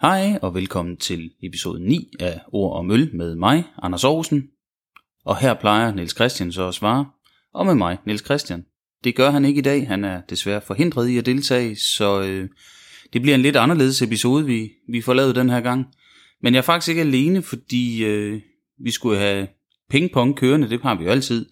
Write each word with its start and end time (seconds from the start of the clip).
Hej 0.00 0.38
og 0.42 0.54
velkommen 0.54 0.96
til 0.96 1.30
episode 1.42 1.88
9 1.88 2.12
af 2.20 2.40
Ord 2.52 2.76
og 2.76 2.84
Møl 2.84 3.16
med 3.16 3.36
mig, 3.36 3.64
Anders 3.82 4.04
Aarhusen. 4.04 4.48
Og 5.24 5.38
her 5.38 5.54
plejer 5.54 5.94
Niels 5.94 6.14
Christian 6.14 6.52
så 6.52 6.68
at 6.68 6.74
svare, 6.74 7.06
og 7.54 7.66
med 7.66 7.74
mig, 7.74 7.98
Niels 8.06 8.24
Christian. 8.24 8.64
Det 9.04 9.16
gør 9.16 9.30
han 9.30 9.44
ikke 9.44 9.58
i 9.58 9.62
dag, 9.62 9.88
han 9.88 10.04
er 10.04 10.20
desværre 10.30 10.60
forhindret 10.60 11.08
i 11.08 11.18
at 11.18 11.26
deltage, 11.26 11.76
så 11.76 12.22
øh, 12.22 12.48
det 13.12 13.22
bliver 13.22 13.34
en 13.34 13.40
lidt 13.40 13.56
anderledes 13.56 14.02
episode, 14.02 14.46
vi, 14.46 14.70
vi 14.88 15.00
får 15.00 15.14
lavet 15.14 15.36
den 15.36 15.50
her 15.50 15.60
gang. 15.60 15.86
Men 16.42 16.54
jeg 16.54 16.58
er 16.58 16.62
faktisk 16.62 16.88
ikke 16.88 17.00
alene, 17.00 17.42
fordi 17.42 18.04
øh, 18.04 18.40
vi 18.84 18.90
skulle 18.90 19.18
have 19.18 19.48
pingpong 19.90 20.36
kørende, 20.36 20.70
det 20.70 20.82
har 20.82 20.94
vi 20.94 21.04
jo 21.04 21.10
altid. 21.10 21.46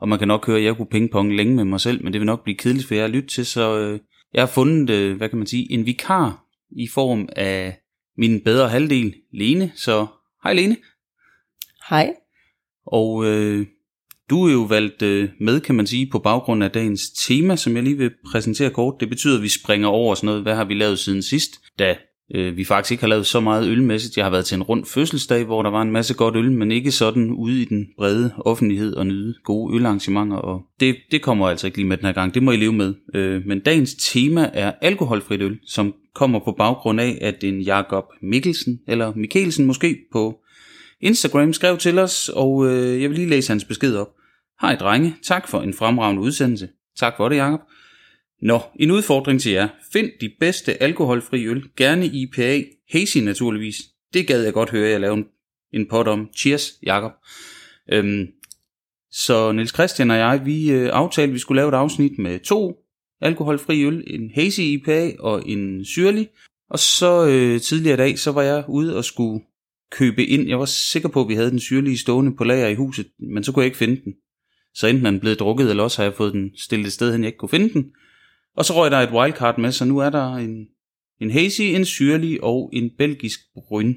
Og 0.00 0.08
man 0.08 0.18
kan 0.18 0.28
nok 0.28 0.46
høre, 0.46 0.58
at 0.58 0.64
jeg 0.64 0.76
kunne 0.76 0.90
pingpong 0.90 1.36
længe 1.36 1.56
med 1.56 1.64
mig 1.64 1.80
selv, 1.80 2.04
men 2.04 2.12
det 2.12 2.20
vil 2.20 2.26
nok 2.26 2.44
blive 2.44 2.56
kedeligt 2.56 2.88
for 2.88 2.94
jer 2.94 3.04
at 3.04 3.10
lytte 3.10 3.28
til, 3.28 3.46
så 3.46 3.78
øh, 3.78 4.00
jeg 4.34 4.42
har 4.42 4.46
fundet, 4.46 4.90
øh, 4.90 5.16
hvad 5.16 5.28
kan 5.28 5.38
man 5.38 5.46
sige, 5.46 5.72
en 5.72 5.86
vikar 5.86 6.44
i 6.70 6.88
form 6.88 7.28
af 7.36 7.82
min 8.18 8.40
bedre 8.40 8.68
halvdel, 8.68 9.14
Lene. 9.32 9.72
Så 9.74 10.06
hej 10.42 10.54
Lene. 10.54 10.76
Hej. 11.90 12.14
Og 12.86 13.24
øh, 13.26 13.66
du 14.30 14.46
er 14.46 14.52
jo 14.52 14.62
valgt 14.62 15.02
øh, 15.02 15.28
med, 15.40 15.60
kan 15.60 15.74
man 15.74 15.86
sige, 15.86 16.08
på 16.12 16.18
baggrund 16.18 16.64
af 16.64 16.70
dagens 16.70 17.10
tema, 17.10 17.56
som 17.56 17.76
jeg 17.76 17.82
lige 17.82 17.98
vil 17.98 18.10
præsentere 18.30 18.70
kort. 18.70 18.94
Det 19.00 19.08
betyder, 19.08 19.36
at 19.36 19.42
vi 19.42 19.48
springer 19.48 19.88
over 19.88 20.14
sådan 20.14 20.26
noget. 20.26 20.42
Hvad 20.42 20.54
har 20.54 20.64
vi 20.64 20.74
lavet 20.74 20.98
siden 20.98 21.22
sidst? 21.22 21.50
Da 21.78 21.96
øh, 22.34 22.56
vi 22.56 22.64
faktisk 22.64 22.92
ikke 22.92 23.02
har 23.02 23.08
lavet 23.08 23.26
så 23.26 23.40
meget 23.40 23.68
ølmæssigt. 23.68 24.16
Jeg 24.16 24.24
har 24.24 24.30
været 24.30 24.44
til 24.44 24.54
en 24.54 24.62
rund 24.62 24.84
fødselsdag, 24.84 25.44
hvor 25.44 25.62
der 25.62 25.70
var 25.70 25.82
en 25.82 25.90
masse 25.90 26.14
godt 26.14 26.36
øl, 26.36 26.52
men 26.52 26.72
ikke 26.72 26.90
sådan 26.90 27.30
ude 27.30 27.62
i 27.62 27.64
den 27.64 27.86
brede 27.98 28.32
offentlighed 28.36 28.94
og 28.94 29.06
nyde 29.06 29.34
gode 29.44 29.74
ølarrangementer. 29.74 30.36
Og 30.36 30.62
det, 30.80 30.96
det 31.10 31.22
kommer 31.22 31.48
altså 31.48 31.66
ikke 31.66 31.78
lige 31.78 31.88
med 31.88 31.96
den 31.96 32.06
her 32.06 32.12
gang. 32.12 32.34
Det 32.34 32.42
må 32.42 32.50
I 32.50 32.56
leve 32.56 32.72
med. 32.72 32.94
Øh, 33.14 33.46
men 33.46 33.60
dagens 33.60 33.94
tema 33.94 34.50
er 34.52 34.72
alkoholfrit 34.80 35.42
øl, 35.42 35.58
som 35.66 35.94
kommer 36.16 36.38
på 36.38 36.52
baggrund 36.52 37.00
af, 37.00 37.18
at 37.20 37.44
en 37.44 37.60
Jakob 37.60 38.04
Mikkelsen, 38.22 38.80
eller 38.88 39.12
Mikkelsen 39.14 39.66
måske, 39.66 39.98
på 40.12 40.40
Instagram 41.00 41.52
skrev 41.52 41.78
til 41.78 41.98
os, 41.98 42.28
og 42.28 42.66
øh, 42.66 43.02
jeg 43.02 43.10
vil 43.10 43.18
lige 43.18 43.30
læse 43.30 43.50
hans 43.50 43.64
besked 43.64 43.96
op. 43.96 44.08
Hej 44.60 44.74
drenge, 44.74 45.16
tak 45.22 45.48
for 45.48 45.60
en 45.60 45.74
fremragende 45.74 46.22
udsendelse. 46.22 46.68
Tak 46.98 47.16
for 47.16 47.28
det, 47.28 47.36
Jakob. 47.36 47.60
Nå, 48.42 48.60
en 48.80 48.90
udfordring 48.90 49.40
til 49.40 49.52
jer. 49.52 49.68
Find 49.92 50.10
de 50.20 50.30
bedste 50.40 50.82
alkoholfri 50.82 51.46
øl, 51.46 51.64
gerne 51.76 52.06
IPA, 52.06 52.62
hazy 52.92 53.18
naturligvis. 53.18 53.76
Det 54.14 54.26
gad 54.26 54.42
jeg 54.42 54.52
godt 54.52 54.70
høre, 54.70 54.90
jeg 54.90 55.00
lavede 55.00 55.24
en, 55.72 55.86
pot 55.86 56.08
om. 56.08 56.28
Cheers, 56.36 56.72
Jakob. 56.82 57.12
Øhm, 57.92 58.26
så 59.10 59.52
Niels 59.52 59.74
Christian 59.74 60.10
og 60.10 60.16
jeg, 60.16 60.40
vi 60.44 60.70
øh, 60.70 60.90
aftalte, 60.92 61.30
at 61.30 61.34
vi 61.34 61.38
skulle 61.38 61.56
lave 61.60 61.68
et 61.68 61.74
afsnit 61.74 62.18
med 62.18 62.38
to 62.38 62.85
alkoholfri 63.20 63.84
øl, 63.84 64.04
en 64.06 64.30
hazy 64.34 64.60
IPA 64.60 65.12
og 65.18 65.48
en 65.48 65.84
syrlig. 65.84 66.28
Og 66.70 66.78
så 66.78 67.26
øh, 67.26 67.60
tidligere 67.60 67.94
i 67.94 67.96
dag, 67.96 68.18
så 68.18 68.32
var 68.32 68.42
jeg 68.42 68.64
ude 68.68 68.96
og 68.96 69.04
skulle 69.04 69.44
købe 69.90 70.26
ind. 70.26 70.48
Jeg 70.48 70.58
var 70.58 70.64
sikker 70.64 71.08
på, 71.08 71.20
at 71.20 71.28
vi 71.28 71.34
havde 71.34 71.50
den 71.50 71.60
syrlige 71.60 71.98
stående 71.98 72.36
på 72.36 72.44
lager 72.44 72.68
i 72.68 72.74
huset, 72.74 73.06
men 73.18 73.44
så 73.44 73.52
kunne 73.52 73.62
jeg 73.62 73.66
ikke 73.66 73.78
finde 73.78 74.00
den. 74.04 74.14
Så 74.74 74.86
enten 74.86 75.06
er 75.06 75.10
den 75.10 75.20
blevet 75.20 75.40
drukket, 75.40 75.70
eller 75.70 75.82
også 75.82 75.98
har 75.98 76.04
jeg 76.04 76.14
fået 76.14 76.32
den 76.32 76.50
stillet 76.56 76.86
et 76.86 76.92
sted 76.92 77.12
hen, 77.12 77.20
jeg 77.20 77.28
ikke 77.28 77.38
kunne 77.38 77.48
finde 77.48 77.72
den. 77.72 77.90
Og 78.56 78.64
så 78.64 78.74
røg 78.74 78.90
der 78.90 78.98
et 78.98 79.12
wildcard 79.12 79.58
med, 79.58 79.72
så 79.72 79.84
nu 79.84 79.98
er 79.98 80.10
der 80.10 80.34
en, 80.34 80.66
en 81.20 81.30
hazy, 81.30 81.60
en 81.60 81.84
syrlig 81.84 82.44
og 82.44 82.70
en 82.72 82.90
belgisk 82.98 83.40
bryn. 83.54 83.94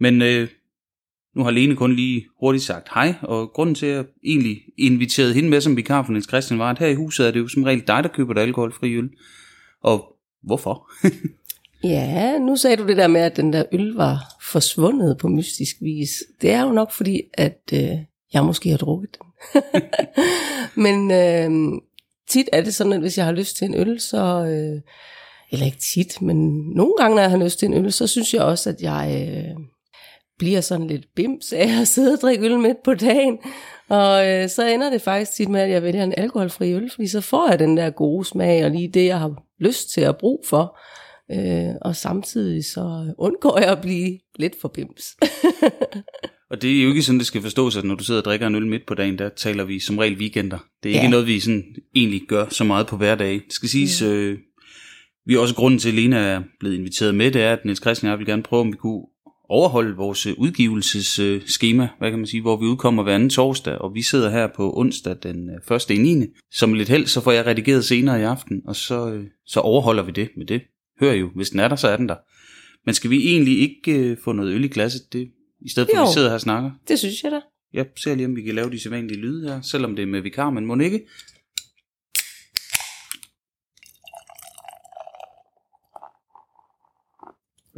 Men 0.00 0.22
øh, 0.22 0.48
nu 1.40 1.44
har 1.44 1.50
Lene 1.50 1.76
kun 1.76 1.96
lige 1.96 2.26
hurtigt 2.40 2.64
sagt 2.64 2.88
hej, 2.94 3.14
og 3.22 3.50
grunden 3.52 3.74
til, 3.74 3.86
at 3.86 3.96
jeg 3.96 4.04
egentlig 4.24 4.62
inviterede 4.78 5.34
hende 5.34 5.48
med 5.48 5.60
som 5.60 5.76
vikar 5.76 6.02
for 6.02 6.12
Niels 6.12 6.28
Christian, 6.28 6.58
var, 6.58 6.70
at 6.70 6.78
her 6.78 6.86
i 6.86 6.94
huset 6.94 7.26
er 7.26 7.30
det 7.30 7.40
jo 7.40 7.48
som 7.48 7.62
regel 7.62 7.86
dig, 7.86 8.02
der 8.02 8.08
køber 8.08 8.34
det 8.34 8.40
alkoholfri 8.40 8.94
øl. 8.94 9.08
Og 9.82 10.16
hvorfor? 10.42 10.90
Ja, 11.84 12.38
nu 12.38 12.56
sagde 12.56 12.76
du 12.76 12.86
det 12.86 12.96
der 12.96 13.08
med, 13.08 13.20
at 13.20 13.36
den 13.36 13.52
der 13.52 13.64
øl 13.72 13.94
var 13.94 14.18
forsvundet 14.42 15.18
på 15.18 15.28
mystisk 15.28 15.76
vis. 15.80 16.10
Det 16.40 16.50
er 16.50 16.62
jo 16.62 16.72
nok 16.72 16.92
fordi, 16.92 17.22
at 17.34 17.60
øh, 17.72 17.88
jeg 18.32 18.44
måske 18.44 18.70
har 18.70 18.76
drukket 18.76 19.16
den. 19.18 19.26
Men 20.84 21.10
øh, 21.10 21.80
tit 22.28 22.48
er 22.52 22.62
det 22.62 22.74
sådan, 22.74 22.92
at 22.92 23.00
hvis 23.00 23.18
jeg 23.18 23.24
har 23.24 23.32
lyst 23.32 23.56
til 23.56 23.64
en 23.64 23.74
øl, 23.74 24.00
så... 24.00 24.44
Øh, 24.44 24.80
eller 25.52 25.66
ikke 25.66 25.78
tit, 25.94 26.22
men 26.22 26.36
nogle 26.74 26.94
gange, 26.98 27.14
når 27.14 27.22
jeg 27.22 27.30
har 27.30 27.44
lyst 27.44 27.58
til 27.58 27.66
en 27.66 27.74
øl, 27.74 27.92
så 27.92 28.06
synes 28.06 28.34
jeg 28.34 28.42
også, 28.42 28.70
at 28.70 28.82
jeg 28.82 29.28
øh, 29.28 29.64
bliver 30.40 30.60
sådan 30.60 30.86
lidt 30.86 31.06
bims 31.16 31.52
af 31.52 31.80
at 31.80 31.88
sidde 31.88 32.12
og 32.12 32.18
drikke 32.22 32.44
øl 32.44 32.58
midt 32.58 32.82
på 32.84 32.94
dagen. 32.94 33.38
Og 33.88 34.28
øh, 34.28 34.48
så 34.48 34.66
ender 34.66 34.90
det 34.90 35.02
faktisk 35.02 35.32
tit 35.32 35.48
med, 35.48 35.60
at 35.60 35.70
jeg 35.70 35.82
vælger 35.82 36.04
en 36.04 36.14
alkoholfri 36.16 36.72
øl, 36.72 36.90
fordi 36.94 37.08
så 37.08 37.20
får 37.20 37.48
jeg 37.50 37.58
den 37.58 37.76
der 37.76 37.90
gode 37.90 38.24
smag, 38.24 38.64
og 38.64 38.70
lige 38.70 38.88
det, 38.88 39.06
jeg 39.06 39.18
har 39.18 39.42
lyst 39.58 39.90
til 39.90 40.00
at 40.00 40.16
bruge 40.16 40.38
for. 40.46 40.78
Øh, 41.32 41.74
og 41.82 41.96
samtidig 41.96 42.64
så 42.64 43.14
undgår 43.18 43.58
jeg 43.58 43.68
at 43.68 43.80
blive 43.80 44.18
lidt 44.38 44.54
for 44.60 44.68
bims. 44.68 45.04
og 46.50 46.62
det 46.62 46.78
er 46.78 46.82
jo 46.82 46.88
ikke 46.88 47.02
sådan, 47.02 47.18
det 47.18 47.26
skal 47.26 47.42
forstås, 47.42 47.76
at 47.76 47.84
når 47.84 47.94
du 47.94 48.04
sidder 48.04 48.20
og 48.20 48.24
drikker 48.24 48.46
en 48.46 48.54
øl 48.54 48.66
midt 48.66 48.86
på 48.86 48.94
dagen, 48.94 49.18
der 49.18 49.28
taler 49.28 49.64
vi 49.64 49.80
som 49.80 49.98
regel 49.98 50.18
weekender. 50.18 50.58
Det 50.82 50.88
er 50.88 50.94
ja. 50.94 51.00
ikke 51.00 51.10
noget, 51.10 51.26
vi 51.26 51.40
sådan 51.40 51.64
egentlig 51.96 52.20
gør 52.28 52.46
så 52.50 52.64
meget 52.64 52.86
på 52.86 52.96
hverdag. 52.96 53.32
Det 53.32 53.52
skal 53.52 53.68
siges, 53.68 54.02
ja. 54.02 54.06
øh, 54.06 54.38
vi 55.26 55.34
er 55.34 55.38
også 55.38 55.54
grunden 55.54 55.80
til, 55.80 55.88
at 55.88 55.94
Lena 55.94 56.18
er 56.18 56.42
blevet 56.60 56.76
inviteret 56.76 57.14
med, 57.14 57.30
det 57.30 57.42
er, 57.42 57.52
at 57.52 57.64
Niels 57.64 57.80
Christian 57.80 58.08
og 58.08 58.10
jeg 58.10 58.18
vil 58.18 58.26
gerne 58.26 58.42
prøve, 58.42 58.60
om 58.60 58.72
vi 58.72 58.76
kunne 58.76 59.02
overholde 59.50 59.96
vores 59.96 60.26
udgivelsesskema, 60.26 61.88
hvad 61.98 62.10
kan 62.10 62.18
man 62.18 62.26
sige, 62.26 62.40
hvor 62.40 62.56
vi 62.56 62.66
udkommer 62.66 63.02
hver 63.02 63.14
anden 63.14 63.30
torsdag, 63.30 63.78
og 63.78 63.94
vi 63.94 64.02
sidder 64.02 64.30
her 64.30 64.48
på 64.56 64.72
onsdag 64.76 65.16
den 65.22 65.50
1. 65.70 65.90
i 65.90 65.98
9. 65.98 66.26
Som 66.52 66.72
lidt 66.72 66.88
held, 66.88 67.06
så 67.06 67.20
får 67.20 67.32
jeg 67.32 67.46
redigeret 67.46 67.84
senere 67.84 68.20
i 68.20 68.22
aften, 68.22 68.62
og 68.66 68.76
så, 68.76 69.12
øh, 69.12 69.24
så 69.46 69.60
overholder 69.60 70.02
vi 70.02 70.12
det 70.12 70.28
med 70.36 70.46
det. 70.46 70.62
Hør 71.00 71.12
jo, 71.12 71.30
hvis 71.34 71.50
den 71.50 71.60
er 71.60 71.68
der, 71.68 71.76
så 71.76 71.88
er 71.88 71.96
den 71.96 72.08
der. 72.08 72.16
Men 72.86 72.94
skal 72.94 73.10
vi 73.10 73.28
egentlig 73.28 73.60
ikke 73.60 73.92
øh, 73.98 74.16
få 74.24 74.32
noget 74.32 74.54
øl 74.54 74.64
i 74.64 74.68
glasset, 74.68 75.12
det, 75.12 75.30
i 75.60 75.70
stedet 75.70 75.88
for 75.92 75.96
jo, 75.96 76.02
at 76.02 76.08
vi 76.08 76.12
sidder 76.12 76.28
her 76.28 76.34
og 76.34 76.40
snakker? 76.40 76.70
det 76.88 76.98
synes 76.98 77.22
jeg 77.22 77.32
da. 77.32 77.40
Jeg 77.72 77.86
ser 78.02 78.14
lige, 78.14 78.26
om 78.26 78.36
vi 78.36 78.42
kan 78.42 78.54
lave 78.54 78.70
de 78.70 78.82
sædvanlige 78.82 79.20
lyde 79.20 79.48
her, 79.48 79.60
selvom 79.60 79.96
det 79.96 80.02
er 80.02 80.06
med 80.06 80.20
vikar, 80.20 80.50
men 80.50 80.66
må 80.66 80.78
ikke. 80.78 81.00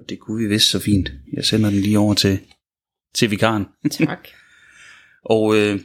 Og 0.02 0.08
det 0.08 0.20
kunne 0.20 0.42
vi 0.42 0.48
vist 0.48 0.70
så 0.70 0.78
fint. 0.78 1.12
Jeg 1.32 1.44
sender 1.44 1.70
den 1.70 1.78
lige 1.78 1.98
over 1.98 2.14
til, 2.14 2.38
til 3.14 3.30
vikaren. 3.30 3.66
Tak. 3.90 4.28
og 5.34 5.56
øh, 5.56 5.80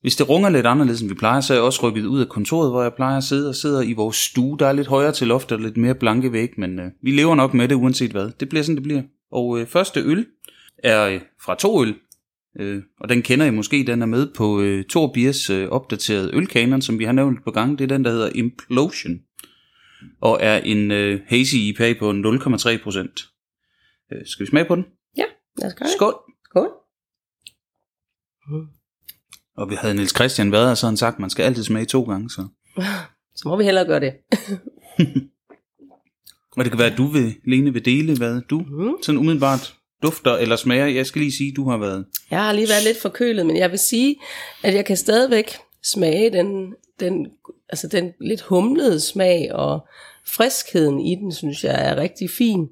hvis 0.00 0.16
det 0.16 0.28
runger 0.28 0.48
lidt 0.48 0.66
anderledes, 0.66 1.00
end 1.00 1.08
vi 1.08 1.14
plejer, 1.14 1.40
så 1.40 1.52
er 1.52 1.56
jeg 1.56 1.64
også 1.64 1.88
rykket 1.88 2.06
ud 2.06 2.20
af 2.20 2.28
kontoret, 2.28 2.70
hvor 2.70 2.82
jeg 2.82 2.94
plejer 2.94 3.16
at 3.16 3.24
sidde 3.24 3.48
og 3.48 3.54
sidder 3.54 3.82
i 3.82 3.92
vores 3.92 4.16
stue. 4.16 4.58
Der 4.58 4.66
er 4.66 4.72
lidt 4.72 4.86
højere 4.86 5.12
til 5.12 5.26
loftet 5.26 5.52
og 5.52 5.62
lidt 5.62 5.76
mere 5.76 5.94
blanke 5.94 6.32
væg, 6.32 6.50
men 6.56 6.78
øh, 6.78 6.90
vi 7.02 7.10
lever 7.10 7.34
nok 7.34 7.54
med 7.54 7.68
det 7.68 7.74
uanset 7.74 8.10
hvad. 8.10 8.30
Det 8.40 8.48
bliver 8.48 8.62
sådan, 8.62 8.76
det 8.76 8.82
bliver. 8.82 9.02
Og 9.32 9.60
øh, 9.60 9.66
første 9.66 10.00
øl 10.00 10.26
er 10.78 11.06
øh, 11.06 11.20
fra 11.40 11.54
to 11.54 11.82
øl, 11.82 11.94
øh, 12.60 12.82
og 13.00 13.08
den 13.08 13.22
kender 13.22 13.46
I 13.46 13.50
måske. 13.50 13.84
Den 13.86 14.02
er 14.02 14.06
med 14.06 14.28
på 14.36 14.60
øh, 14.60 14.84
Torbiers 14.84 15.50
øh, 15.50 15.68
opdaterede 15.68 16.30
ølkanon, 16.34 16.82
som 16.82 16.98
vi 16.98 17.04
har 17.04 17.12
nævnt 17.12 17.44
på 17.44 17.50
gang. 17.50 17.78
Det 17.78 17.84
er 17.84 17.88
den, 17.88 18.04
der 18.04 18.10
hedder 18.10 18.30
Implosion, 18.34 19.20
og 20.20 20.38
er 20.40 20.56
en 20.56 20.90
øh, 20.90 21.20
hazy 21.26 21.54
IPA 21.54 21.94
på 21.98 22.10
0,3 22.10 22.82
procent. 22.82 23.20
Øh, 24.12 24.26
skal 24.26 24.46
vi 24.46 24.50
smage 24.50 24.64
på 24.64 24.76
den? 24.76 24.84
Ja, 25.16 25.24
lad 25.58 25.68
os 25.68 25.74
gøre 25.74 25.86
det. 25.86 25.94
Skål! 25.96 26.14
Skål. 26.44 26.70
Og 29.56 29.70
vi 29.70 29.74
havde 29.74 29.94
Niels 29.94 30.14
Christian 30.14 30.52
været 30.52 30.68
her, 30.68 30.74
så 30.74 30.86
han 30.86 30.96
sagt, 30.96 31.14
at 31.14 31.20
man 31.20 31.30
skal 31.30 31.42
altid 31.42 31.64
smage 31.64 31.86
to 31.86 32.02
gange. 32.02 32.30
Så, 32.30 32.48
så 33.36 33.48
må 33.48 33.56
vi 33.56 33.64
hellere 33.64 33.86
gøre 33.86 34.00
det. 34.00 34.12
og 36.56 36.64
det 36.64 36.72
kan 36.72 36.78
være, 36.78 36.90
at 36.90 36.98
du 36.98 37.06
vil, 37.06 37.34
Lene, 37.44 37.72
vil 37.72 37.84
dele, 37.84 38.16
hvad 38.16 38.40
du 38.40 38.58
mm. 38.58 39.02
sådan 39.02 39.18
umiddelbart 39.18 39.74
dufter 40.02 40.36
eller 40.36 40.56
smager. 40.56 40.86
Jeg 40.86 41.06
skal 41.06 41.20
lige 41.20 41.32
sige, 41.32 41.50
at 41.50 41.56
du 41.56 41.68
har 41.68 41.76
været... 41.76 42.06
Jeg 42.30 42.44
har 42.44 42.52
lige 42.52 42.68
været 42.68 42.84
lidt 42.84 43.02
forkølet, 43.02 43.46
men 43.46 43.56
jeg 43.56 43.70
vil 43.70 43.78
sige, 43.78 44.16
at 44.62 44.74
jeg 44.74 44.84
kan 44.84 44.96
stadigvæk 44.96 45.56
smage 45.82 46.32
den, 46.32 46.74
den, 47.00 47.26
altså 47.74 47.88
den 47.88 48.12
lidt 48.20 48.40
humlede 48.40 49.00
smag, 49.00 49.52
og 49.52 49.86
friskheden 50.26 51.00
i 51.00 51.14
den, 51.14 51.32
synes 51.32 51.64
jeg 51.64 51.88
er 51.88 51.96
rigtig 51.96 52.30
fin. 52.30 52.68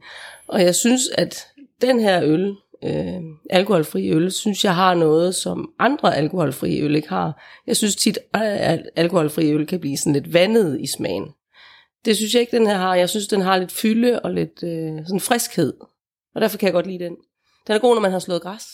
Og 0.49 0.63
jeg 0.63 0.75
synes, 0.75 1.03
at 1.15 1.47
den 1.81 2.01
her 2.01 2.23
øl, 2.23 2.55
øh, 2.85 3.21
alkoholfri 3.51 4.11
øl, 4.11 4.33
synes 4.33 4.65
jeg 4.65 4.75
har 4.75 4.95
noget, 4.95 5.35
som 5.35 5.73
andre 5.79 6.17
alkoholfri 6.17 6.81
øl 6.81 6.95
ikke 6.95 7.09
har. 7.09 7.43
Jeg 7.67 7.77
synes 7.77 7.97
tit, 7.97 8.19
at 8.35 8.83
alkoholfri 8.97 9.53
øl 9.53 9.67
kan 9.67 9.81
blive 9.81 9.97
sådan 9.97 10.13
lidt 10.13 10.33
vandet 10.33 10.81
i 10.81 10.87
smagen. 10.87 11.29
Det 12.05 12.17
synes 12.17 12.35
jeg 12.35 12.41
ikke, 12.41 12.57
den 12.57 12.67
her 12.67 12.77
har. 12.77 12.95
Jeg 12.95 13.09
synes, 13.09 13.29
den 13.29 13.41
har 13.41 13.59
lidt 13.59 13.73
fylde 13.73 14.21
og 14.21 14.31
lidt 14.31 14.63
øh, 14.63 15.07
sådan 15.07 15.21
friskhed. 15.21 15.73
Og 16.35 16.41
derfor 16.41 16.59
kan 16.59 16.67
jeg 16.67 16.75
godt 16.75 16.87
lide 16.87 17.05
den. 17.05 17.17
Den 17.67 17.75
er 17.75 17.79
god, 17.79 17.95
når 17.95 18.03
man 18.03 18.13
har 18.13 18.19
slået 18.19 18.43
græs. 18.43 18.65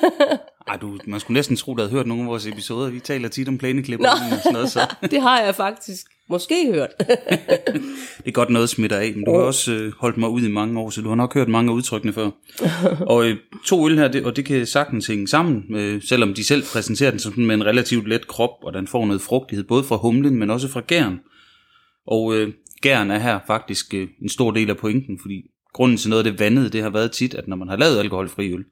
Ej, 0.68 0.76
du, 0.76 0.98
man 1.06 1.20
skulle 1.20 1.34
næsten 1.34 1.56
tro, 1.56 1.74
du 1.74 1.82
havde 1.82 1.92
hørt 1.92 2.06
nogle 2.06 2.22
af 2.22 2.28
vores 2.28 2.46
episoder. 2.46 2.90
Vi 2.90 3.00
taler 3.00 3.28
tit 3.28 3.48
om 3.48 3.58
plæneklipper 3.58 4.08
og 4.10 4.18
sådan 4.18 4.52
noget. 4.52 4.70
Så. 4.70 4.94
det 5.10 5.20
har 5.20 5.40
jeg 5.40 5.54
faktisk 5.54 6.06
måske 6.28 6.72
hørt. 6.72 6.90
det 8.18 8.26
er 8.26 8.30
godt 8.30 8.50
noget 8.50 8.68
smitter 8.68 8.96
af, 8.96 9.12
men 9.14 9.24
du 9.24 9.32
har 9.32 9.40
også 9.40 9.72
øh, 9.72 9.92
holdt 9.98 10.16
mig 10.16 10.28
ud 10.28 10.42
i 10.42 10.48
mange 10.48 10.80
år, 10.80 10.90
så 10.90 11.00
du 11.00 11.08
har 11.08 11.16
nok 11.16 11.34
hørt 11.34 11.48
mange 11.48 11.70
af 11.70 11.74
udtrykkene 11.74 12.12
før. 12.12 12.30
og 13.00 13.24
øh, 13.24 13.36
to 13.66 13.88
øl 13.88 13.98
her, 13.98 14.08
det, 14.08 14.24
og 14.24 14.36
det 14.36 14.44
kan 14.44 14.66
sagtens 14.66 15.06
hænge 15.06 15.28
sammen, 15.28 15.76
øh, 15.76 16.02
selvom 16.02 16.34
de 16.34 16.44
selv 16.44 16.62
præsenterer 16.72 17.10
den 17.10 17.20
som 17.20 17.34
med 17.36 17.54
en 17.54 17.66
relativt 17.66 18.08
let 18.08 18.26
krop, 18.26 18.54
og 18.62 18.72
den 18.72 18.86
får 18.86 19.06
noget 19.06 19.22
frugtighed, 19.22 19.64
både 19.64 19.84
fra 19.84 19.96
humlen, 19.96 20.36
men 20.36 20.50
også 20.50 20.68
fra 20.68 20.80
gæren. 20.80 21.20
Og 22.06 22.34
øh, 22.34 22.52
gæren 22.82 23.10
er 23.10 23.18
her 23.18 23.38
faktisk 23.46 23.94
øh, 23.94 24.08
en 24.22 24.28
stor 24.28 24.50
del 24.50 24.70
af 24.70 24.76
pointen, 24.76 25.18
fordi 25.22 25.42
grunden 25.72 25.98
til 25.98 26.10
noget 26.10 26.26
af 26.26 26.32
det 26.32 26.40
vandede, 26.40 26.68
det 26.68 26.82
har 26.82 26.90
været 26.90 27.12
tit, 27.12 27.34
at 27.34 27.48
når 27.48 27.56
man 27.56 27.68
har 27.68 27.76
lavet 27.76 27.98
alkoholfri 27.98 28.52
øl, 28.52 28.64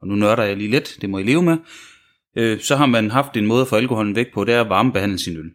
og 0.00 0.08
nu 0.08 0.14
nørder 0.14 0.42
jeg 0.42 0.56
lige 0.56 0.70
lidt, 0.70 0.98
det 1.00 1.10
må 1.10 1.18
I 1.18 1.22
leve 1.22 1.42
med, 1.42 1.56
øh, 2.36 2.60
så 2.60 2.76
har 2.76 2.86
man 2.86 3.10
haft 3.10 3.36
en 3.36 3.46
måde 3.46 3.60
at 3.60 3.68
få 3.68 3.76
alkoholen 3.76 4.16
væk 4.16 4.32
på, 4.34 4.44
det 4.44 4.54
er 4.54 4.60
at 4.60 4.68
varmebehandle 4.68 5.18
sin 5.18 5.36
øl. 5.36 5.50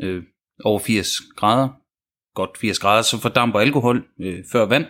Øh, 0.00 0.22
over 0.64 0.78
80 0.78 1.20
grader, 1.36 1.68
godt 2.34 2.50
80 2.60 2.78
grader, 2.78 3.02
så 3.02 3.18
fordamper 3.20 3.60
alkohol 3.60 4.04
øh, 4.20 4.44
før 4.52 4.66
vand, 4.66 4.84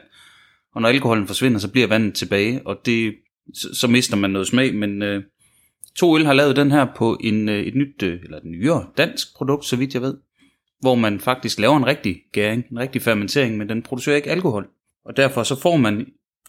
og 0.75 0.83
når 0.83 0.89
alkoholen 0.89 1.27
forsvinder, 1.27 1.59
så 1.59 1.71
bliver 1.73 1.87
vandet 1.87 2.15
tilbage, 2.15 2.67
og 2.67 2.81
det, 2.87 3.15
så, 3.55 3.75
så 3.75 3.89
mister 3.89 4.17
man 4.17 4.31
noget 4.31 4.49
smag, 4.49 4.75
men 4.75 5.03
øh, 5.03 5.23
to 5.97 6.17
øl 6.19 6.27
har 6.27 6.33
lavet 6.33 6.57
den 6.57 6.71
her 6.71 6.87
på 6.97 7.19
en, 7.21 7.49
øh, 7.49 7.63
et 7.63 7.75
nyt, 7.75 8.03
øh, 8.03 8.21
eller 8.23 8.37
et 8.37 8.45
nyere 8.45 8.87
dansk 8.97 9.37
produkt, 9.37 9.65
så 9.65 9.77
vidt 9.77 9.95
jeg 9.95 10.03
ved, 10.03 10.17
hvor 10.81 10.95
man 10.95 11.21
faktisk 11.21 11.59
laver 11.59 11.77
en 11.77 11.87
rigtig 11.87 12.17
gæring, 12.33 12.65
en 12.71 12.79
rigtig 12.79 13.03
fermentering, 13.03 13.57
men 13.57 13.69
den 13.69 13.83
producerer 13.83 14.17
ikke 14.17 14.31
alkohol. 14.31 14.69
Og 15.05 15.17
derfor 15.17 15.43
så 15.43 15.61
får 15.61 15.77
man 15.77 16.07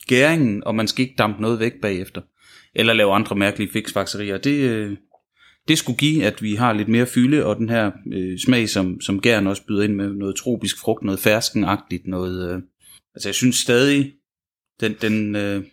gæringen, 0.07 0.63
og 0.63 0.75
man 0.75 0.87
skal 0.87 1.03
ikke 1.03 1.15
dampe 1.17 1.41
noget 1.41 1.59
væk 1.59 1.73
bagefter. 1.81 2.21
Eller 2.75 2.93
lave 2.93 3.13
andre 3.13 3.35
mærkelige 3.35 3.71
fiksfakserier. 3.71 4.37
Det, 4.37 4.69
øh, 4.69 4.97
det 5.67 5.77
skulle 5.77 5.97
give, 5.97 6.25
at 6.25 6.43
vi 6.43 6.55
har 6.55 6.73
lidt 6.73 6.87
mere 6.87 7.05
fylde, 7.05 7.45
og 7.45 7.55
den 7.55 7.69
her 7.69 7.91
øh, 8.13 8.39
smag, 8.39 8.69
som, 8.69 9.01
som 9.01 9.21
gæren 9.21 9.47
også 9.47 9.65
byder 9.67 9.83
ind 9.83 9.95
med 9.95 10.13
noget 10.13 10.35
tropisk 10.35 10.79
frugt, 10.79 11.03
noget 11.03 11.19
ferskenagtigt, 11.19 12.07
noget... 12.07 12.49
Øh, 12.49 12.61
altså 13.15 13.29
jeg 13.29 13.35
synes 13.35 13.55
stadig, 13.55 14.13
den, 14.81 14.95
den, 15.01 15.35
øh, 15.35 15.63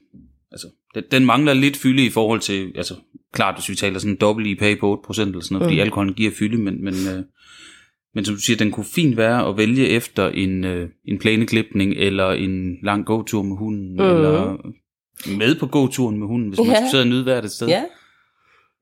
altså, 0.52 0.66
den, 0.94 1.04
den 1.10 1.24
mangler 1.24 1.54
lidt 1.54 1.76
fylde 1.76 2.04
i 2.04 2.10
forhold 2.10 2.40
til, 2.40 2.72
altså 2.74 2.94
klart, 3.32 3.54
hvis 3.54 3.68
vi 3.68 3.74
taler 3.74 3.98
sådan 3.98 4.12
en 4.12 4.20
dobbelt 4.20 4.46
IPA 4.46 4.74
på 4.80 5.04
8% 5.08 5.20
eller 5.20 5.40
sådan 5.40 5.54
noget, 5.54 5.66
mm. 5.66 5.70
fordi 5.70 5.80
alkoholen 5.80 6.14
giver 6.14 6.30
fylde, 6.30 6.56
men, 6.56 6.84
men, 6.84 6.94
øh, 6.94 7.24
men 8.14 8.24
som 8.24 8.34
du 8.34 8.40
siger, 8.40 8.56
den 8.56 8.70
kunne 8.70 8.86
fint 8.94 9.16
være 9.16 9.48
at 9.48 9.56
vælge 9.56 9.88
efter 9.88 10.28
en, 10.28 10.64
øh, 10.64 10.88
en 11.08 11.18
plæneklipning, 11.18 11.92
eller 11.92 12.30
en 12.30 12.76
lang 12.82 13.06
gåtur 13.06 13.42
med 13.42 13.56
hunden, 13.56 13.92
mm. 13.92 14.00
eller 14.00 14.56
med 15.38 15.54
på 15.58 15.66
gåturen 15.66 16.18
med 16.18 16.26
hunden, 16.26 16.48
hvis 16.48 16.58
man 16.58 16.66
Ja. 16.66 16.74
skulle 16.74 16.90
sidde 16.90 17.02
og 17.02 17.08
nyde 17.08 17.22
hvert 17.22 17.44
et 17.44 17.52
sted. 17.52 17.68
Ja. 17.68 17.84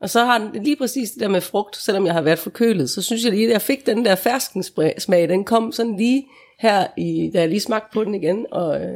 Og 0.01 0.11
så 0.11 0.25
har 0.25 0.39
den 0.39 0.63
lige 0.65 0.77
præcis 0.77 1.11
det 1.11 1.21
der 1.21 1.29
med 1.29 1.41
frugt, 1.41 1.77
selvom 1.77 2.07
jeg 2.07 2.15
har 2.15 2.23
været 2.23 2.39
forkølet, 2.39 2.91
så 2.91 3.03
synes 3.03 3.25
jeg 3.25 3.33
lige, 3.33 3.47
at 3.47 3.53
jeg 3.53 3.63
fik 3.63 3.87
den 3.87 4.05
der 4.05 4.15
ferskensmag, 4.15 5.29
den 5.29 5.45
kom 5.45 5.73
sådan 5.73 5.97
lige 5.97 6.27
her, 6.61 6.87
i, 6.99 7.31
da 7.35 7.41
jeg 7.41 7.49
lige 7.49 7.61
smagte 7.61 7.89
på 7.93 8.05
den 8.05 8.15
igen, 8.15 8.47
og 8.53 8.81
øh, 8.81 8.91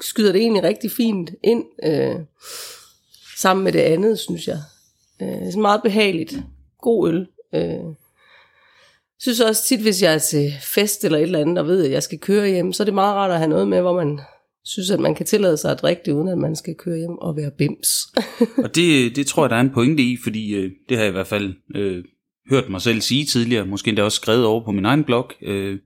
skyder 0.00 0.32
det 0.32 0.40
egentlig 0.40 0.62
rigtig 0.62 0.90
fint 0.90 1.30
ind, 1.44 1.64
øh, 1.84 2.14
sammen 3.36 3.64
med 3.64 3.72
det 3.72 3.78
andet, 3.80 4.18
synes 4.18 4.46
jeg. 4.48 4.58
Øh, 5.22 5.28
det 5.28 5.54
er 5.54 5.58
meget 5.58 5.82
behageligt. 5.82 6.36
God 6.82 7.08
øl. 7.08 7.26
Øh. 7.54 7.84
Synes 9.20 9.40
også 9.40 9.64
tit, 9.64 9.80
hvis 9.80 10.02
jeg 10.02 10.14
er 10.14 10.18
til 10.18 10.52
fest 10.62 11.04
eller 11.04 11.18
et 11.18 11.22
eller 11.22 11.38
andet, 11.38 11.58
og 11.58 11.66
ved, 11.66 11.84
at 11.84 11.90
jeg 11.90 12.02
skal 12.02 12.18
køre 12.18 12.48
hjem, 12.48 12.72
så 12.72 12.82
er 12.82 12.84
det 12.84 12.94
meget 12.94 13.14
rart 13.14 13.30
at 13.30 13.38
have 13.38 13.48
noget 13.48 13.68
med, 13.68 13.80
hvor 13.80 13.96
man 13.96 14.20
synes, 14.64 14.90
at 14.90 15.00
man 15.00 15.14
kan 15.14 15.26
tillade 15.26 15.56
sig 15.56 15.70
at 15.70 15.82
drikke 15.82 16.02
det, 16.06 16.12
uden 16.12 16.28
at 16.28 16.38
man 16.38 16.56
skal 16.56 16.74
køre 16.74 16.96
hjem 16.96 17.18
og 17.18 17.36
være 17.36 17.50
bims. 17.58 17.88
Og 18.64 18.74
det, 18.74 19.16
det 19.16 19.26
tror 19.26 19.44
jeg, 19.44 19.50
der 19.50 19.56
er 19.56 19.60
en 19.60 19.70
pointe 19.70 20.02
i, 20.02 20.18
fordi 20.22 20.54
øh, 20.54 20.70
det 20.88 20.96
har 20.96 21.04
jeg 21.04 21.10
i 21.10 21.12
hvert 21.12 21.26
fald 21.26 21.54
øh, 21.74 22.04
hørt 22.50 22.68
mig 22.68 22.80
selv 22.82 23.00
sige 23.00 23.24
tidligere, 23.24 23.66
måske 23.66 23.88
endda 23.88 24.02
også 24.02 24.16
skrevet 24.16 24.44
over 24.44 24.64
på 24.64 24.72
min 24.72 24.84
egen 24.84 25.04
blog, 25.04 25.30
øh, 25.42 25.78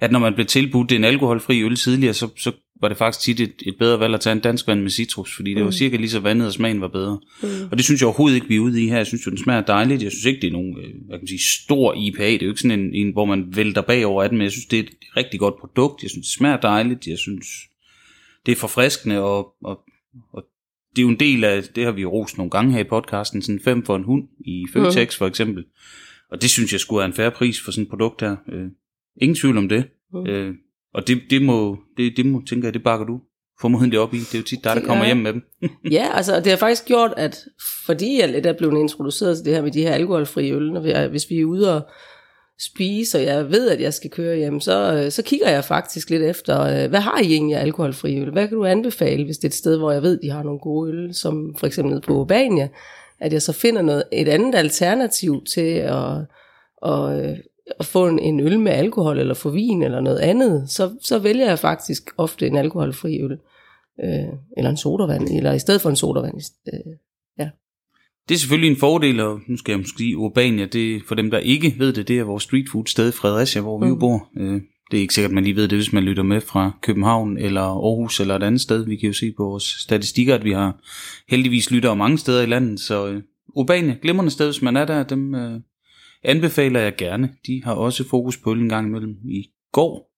at 0.00 0.12
når 0.12 0.18
man 0.18 0.34
blev 0.34 0.46
tilbudt 0.46 0.92
en 0.92 1.04
alkoholfri 1.04 1.62
øl 1.62 1.76
tidligere, 1.76 2.14
så, 2.14 2.28
så 2.36 2.52
var 2.80 2.88
det 2.88 2.96
faktisk 2.96 3.24
tit 3.24 3.40
et, 3.40 3.62
et 3.66 3.76
bedre 3.78 4.00
valg 4.00 4.14
at 4.14 4.20
tage 4.20 4.32
en 4.32 4.40
dansk 4.40 4.66
vand 4.66 4.82
med 4.82 4.90
citrus, 4.90 5.36
fordi 5.36 5.54
det 5.54 5.64
var 5.64 5.70
cirka 5.70 5.96
lige 5.96 6.10
så 6.10 6.20
vandet, 6.20 6.46
og 6.46 6.52
smagen 6.52 6.80
var 6.80 6.88
bedre. 6.88 7.20
Mm. 7.42 7.48
Og 7.70 7.76
det 7.76 7.84
synes 7.84 8.00
jeg 8.00 8.06
overhovedet 8.06 8.34
ikke, 8.34 8.48
vi 8.48 8.56
er 8.56 8.60
ude 8.60 8.84
i 8.84 8.88
her. 8.88 8.96
Jeg 8.96 9.06
synes 9.06 9.26
jo, 9.26 9.30
den 9.30 9.38
smager 9.38 9.60
dejligt. 9.60 10.02
Jeg 10.02 10.12
synes 10.12 10.24
ikke, 10.24 10.40
det 10.40 10.46
er 10.46 10.52
nogen 10.52 10.78
øh, 10.78 10.82
hvad 10.82 11.18
kan 11.18 11.20
man 11.20 11.26
sige, 11.26 11.40
stor 11.64 11.94
IPA. 11.94 12.24
Det 12.24 12.42
er 12.42 12.46
jo 12.46 12.50
ikke 12.50 12.60
sådan 12.60 12.80
en, 12.80 12.94
en, 12.94 13.12
hvor 13.12 13.24
man 13.24 13.56
vælter 13.56 13.82
bagover 13.82 14.22
af 14.22 14.28
den, 14.28 14.38
men 14.38 14.44
jeg 14.44 14.52
synes, 14.52 14.66
det 14.66 14.78
er 14.78 14.82
et 14.82 14.90
rigtig 15.16 15.40
godt 15.40 15.54
produkt. 15.60 16.02
Jeg 16.02 16.10
synes, 16.10 16.26
det 16.26 16.34
smager 16.34 16.56
dejligt. 16.56 17.06
Jeg 17.06 17.18
synes, 17.18 17.46
det 18.46 18.52
er 18.52 18.56
forfriskende, 18.56 19.22
og, 19.22 19.54
og, 19.64 19.80
og 20.32 20.44
det 20.96 20.98
er 20.98 21.02
jo 21.02 21.08
en 21.08 21.20
del 21.20 21.44
af, 21.44 21.62
det 21.62 21.84
har 21.84 21.92
vi 21.92 22.02
jo 22.02 22.10
rost 22.10 22.38
nogle 22.38 22.50
gange 22.50 22.72
her 22.72 22.80
i 22.80 22.84
podcasten, 22.84 23.42
sådan 23.42 23.60
fem 23.64 23.84
for 23.84 23.96
en 23.96 24.04
hund 24.04 24.28
i 24.40 24.66
Føtex 24.72 25.18
for 25.18 25.26
eksempel. 25.26 25.64
Og 26.30 26.42
det 26.42 26.50
synes 26.50 26.72
jeg 26.72 26.80
skulle 26.80 26.98
være 26.98 27.06
en 27.06 27.12
færre 27.12 27.30
pris 27.30 27.60
for 27.60 27.70
sådan 27.70 27.82
et 27.82 27.88
produkt 27.88 28.20
her. 28.20 28.36
Øh, 28.52 28.66
ingen 29.16 29.36
tvivl 29.36 29.56
om 29.56 29.68
det. 29.68 29.84
Mm. 30.12 30.26
Øh, 30.26 30.54
og 30.94 31.06
det, 31.08 31.18
det, 31.30 31.42
må, 31.42 31.76
det, 31.96 32.12
det 32.16 32.26
må, 32.26 32.42
tænker 32.48 32.68
jeg, 32.68 32.74
det 32.74 32.82
bakker 32.82 33.06
du 33.06 33.20
formodentlig 33.60 33.98
op 33.98 34.14
i. 34.14 34.18
Det 34.18 34.34
er 34.34 34.38
jo 34.38 34.44
tit 34.44 34.64
dig, 34.64 34.76
der 34.76 34.82
kommer 34.82 35.04
er- 35.04 35.08
hjem 35.08 35.16
med 35.16 35.32
dem. 35.32 35.42
Ja, 35.92 36.08
altså 36.14 36.36
og 36.36 36.44
det 36.44 36.52
har 36.52 36.56
faktisk 36.56 36.84
gjort, 36.84 37.14
at 37.16 37.44
fordi 37.86 38.20
jeg 38.20 38.28
lidt 38.28 38.46
er 38.46 38.52
blevet 38.52 38.80
introduceret 38.80 39.36
til 39.36 39.44
det 39.44 39.54
her 39.54 39.62
med 39.62 39.70
de 39.70 39.82
her 39.82 39.92
alkoholfrie 39.92 40.54
øl, 40.54 40.72
når 40.72 40.80
vi 40.80 40.90
er, 40.90 41.08
hvis 41.08 41.30
vi 41.30 41.40
er 41.40 41.44
ude 41.44 41.76
og 41.76 41.82
spise, 42.74 43.18
og 43.18 43.24
jeg 43.24 43.50
ved, 43.50 43.70
at 43.70 43.80
jeg 43.80 43.94
skal 43.94 44.10
køre 44.10 44.36
hjem, 44.36 44.60
så, 44.60 44.94
øh, 45.04 45.10
så 45.10 45.22
kigger 45.22 45.50
jeg 45.50 45.64
faktisk 45.64 46.10
lidt 46.10 46.22
efter, 46.22 46.60
øh, 46.84 46.90
hvad 46.90 47.00
har 47.00 47.18
I 47.22 47.32
egentlig 47.32 47.56
af 47.56 47.62
alkoholfri 47.62 48.18
øl? 48.20 48.30
Hvad 48.32 48.48
kan 48.48 48.56
du 48.56 48.64
anbefale, 48.64 49.24
hvis 49.24 49.36
det 49.38 49.44
er 49.44 49.48
et 49.48 49.54
sted, 49.54 49.78
hvor 49.78 49.92
jeg 49.92 50.02
ved, 50.02 50.18
de 50.22 50.30
har 50.30 50.42
nogle 50.42 50.58
gode 50.60 50.92
øl, 50.92 51.14
som 51.14 51.54
for 51.58 51.66
eksempel 51.66 51.90
nede 51.90 52.00
på 52.00 52.12
Urbania, 52.12 52.68
at 53.20 53.32
jeg 53.32 53.42
så 53.42 53.52
finder 53.52 53.82
noget, 53.82 54.02
et 54.12 54.28
andet 54.28 54.54
alternativ 54.54 55.44
til 55.54 55.70
at, 55.74 56.16
og, 56.82 57.22
at 57.78 57.86
få 57.86 58.08
en, 58.08 58.18
en 58.18 58.40
øl 58.40 58.60
med 58.60 58.72
alkohol, 58.72 59.18
eller 59.18 59.34
få 59.34 59.50
vin, 59.50 59.82
eller 59.82 60.00
noget 60.00 60.18
andet, 60.18 60.70
så, 60.70 60.96
så 61.02 61.18
vælger 61.18 61.46
jeg 61.48 61.58
faktisk 61.58 62.10
ofte 62.16 62.46
en 62.46 62.56
alkoholfri 62.56 63.20
øl 63.22 63.32
øh, 64.04 64.32
eller 64.56 64.70
en 64.70 64.76
sodavand, 64.76 65.28
eller 65.36 65.52
i 65.52 65.58
stedet 65.58 65.80
for 65.80 65.90
en 65.90 65.96
sodavand. 65.96 66.34
Øh, 66.74 66.94
Det 68.28 68.34
er 68.34 68.38
selvfølgelig 68.38 68.70
en 68.70 68.76
fordel, 68.76 69.20
og 69.20 69.40
nu 69.48 69.56
skal 69.56 69.72
jeg 69.72 69.78
måske 69.78 69.98
sige, 69.98 70.16
Urbania, 70.16 70.66
det, 70.66 71.02
for 71.08 71.14
dem, 71.14 71.30
der 71.30 71.38
ikke 71.38 71.74
ved 71.78 71.92
det, 71.92 72.08
det 72.08 72.18
er 72.18 72.24
vores 72.24 72.42
street 72.42 72.68
food 72.72 72.86
sted 72.86 73.08
i 73.08 73.12
Fredericia, 73.12 73.62
hvor 73.62 73.80
vi 73.80 73.86
jo 73.86 73.94
Mm. 73.94 74.00
bor. 74.00 74.28
Øh, 74.36 74.60
Det 74.90 74.96
er 74.96 75.00
ikke 75.00 75.14
sikkert, 75.14 75.32
man 75.32 75.44
lige 75.44 75.56
ved 75.56 75.68
det, 75.68 75.78
hvis 75.78 75.92
man 75.92 76.02
lytter 76.02 76.22
med 76.22 76.40
fra 76.40 76.70
København 76.82 77.38
eller 77.38 77.60
Aarhus 77.60 78.20
eller 78.20 78.36
et 78.36 78.42
andet 78.42 78.60
sted. 78.60 78.84
Vi 78.86 78.96
kan 78.96 79.06
jo 79.06 79.12
se 79.12 79.32
på 79.36 79.44
vores 79.44 79.62
statistikker, 79.64 80.34
at 80.34 80.44
vi 80.44 80.52
har 80.52 80.80
heldigvis 81.28 81.70
lyttere 81.70 81.96
mange 81.96 82.18
steder 82.18 82.42
i 82.42 82.46
landet. 82.46 82.80
Så 82.80 83.08
øh, 83.08 83.22
Urbania, 83.56 83.96
glimrende 84.02 84.30
sted, 84.30 84.46
hvis 84.46 84.62
man 84.62 84.76
er 84.76 84.84
der, 84.84 85.02
dem 85.02 85.34
øh, 85.34 85.60
anbefaler 86.24 86.80
jeg 86.80 86.96
gerne. 86.96 87.34
De 87.46 87.64
har 87.64 87.74
også 87.74 88.08
fokus 88.08 88.36
på 88.36 88.52
en 88.52 88.68
gang 88.68 88.86
imellem. 88.88 89.10
I 89.24 89.44
går, 89.72 90.10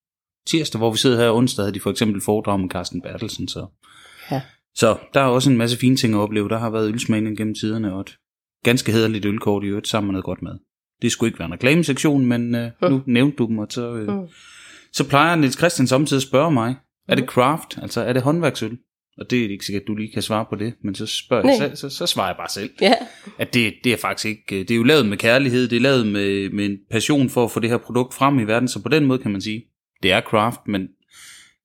tirsdag, 0.47 0.79
hvor 0.79 0.91
vi 0.91 0.99
sidder 0.99 1.19
her 1.25 1.31
onsdag, 1.33 1.63
havde 1.63 1.75
de 1.75 1.81
for 1.81 1.91
eksempel 1.91 2.21
foredrag 2.21 2.61
med 2.61 2.69
Carsten 2.69 3.03
Bertelsen. 3.03 3.49
Så. 3.49 3.67
Ja. 4.31 4.43
så 4.75 4.99
der 5.15 5.21
er 5.21 5.25
også 5.25 5.51
en 5.51 5.57
masse 5.57 5.79
fine 5.79 5.97
ting 5.97 6.15
at 6.15 6.19
opleve. 6.21 6.49
Der 6.49 6.59
har 6.59 6.71
været 6.71 6.89
ølsmagning 6.89 7.37
gennem 7.37 7.55
tiderne, 7.55 7.95
og 7.95 8.01
et 8.01 8.17
ganske 8.65 8.93
hederligt 8.93 9.25
ølkort 9.25 9.65
i 9.65 9.67
øvrigt 9.67 9.89
sammen 9.89 10.07
med 10.07 10.13
noget 10.13 10.25
godt 10.25 10.43
mad. 10.43 10.59
Det 11.03 11.13
skulle 11.13 11.29
ikke 11.29 11.39
være 11.39 11.47
en 11.47 11.53
reklamesektion, 11.53 12.27
men 12.27 12.55
øh, 12.55 12.71
nu 12.83 13.03
nævnte 13.07 13.37
du 13.37 13.47
dem, 13.47 13.59
og 13.59 13.67
så, 13.71 13.95
øh, 13.95 14.09
Mm. 14.09 14.29
så 14.93 15.09
plejer 15.09 15.37
Niels 15.37 15.59
Christian 15.59 15.87
samtidig 15.87 16.19
at 16.19 16.23
spørge 16.29 16.53
mig, 16.53 16.75
er 17.09 17.15
det 17.15 17.25
craft, 17.27 17.79
altså 17.83 18.01
er 18.01 18.13
det 18.13 18.23
håndværksøl? 18.23 18.79
Og 19.19 19.31
det 19.31 19.45
er 19.45 19.49
ikke 19.49 19.65
sikkert, 19.65 19.83
at 19.83 19.89
du 19.89 19.95
lige 19.95 20.13
kan 20.13 20.23
svare 20.23 20.47
på 20.51 20.57
det, 20.57 20.75
men 20.85 20.95
så 20.95 21.07
spørger 21.07 21.49
jeg 21.49 21.59
selv, 21.59 21.77
så, 21.77 21.89
så 21.89 22.07
svarer 22.07 22.29
jeg 22.29 22.37
bare 22.37 22.49
selv. 22.49 22.71
Ja, 22.81 22.95
At 23.39 23.55
det, 23.55 23.75
det 23.85 23.93
er 23.93 23.97
faktisk 23.97 24.27
ikke, 24.27 24.61
øh, 24.61 24.61
det 24.61 24.71
er 24.71 24.77
jo 24.77 24.83
lavet 24.83 25.07
med 25.07 25.17
kærlighed, 25.17 25.69
det 25.69 25.77
er 25.77 25.81
lavet 25.81 26.07
med, 26.07 26.51
med 26.51 26.65
en 26.65 26.79
passion 26.91 27.29
for 27.29 27.45
at 27.45 27.51
få 27.51 27.61
det 27.61 27.71
her 27.71 27.77
produkt 27.77 28.15
frem 28.15 28.39
i 28.39 28.45
verden, 28.45 28.69
så 28.69 28.83
på 28.83 28.89
den 28.89 29.07
måde 29.07 29.19
kan 29.19 29.31
man 29.31 29.41
sige, 29.41 29.65
det 30.03 30.13
er 30.13 30.21
craft, 30.21 30.61
men 30.67 30.89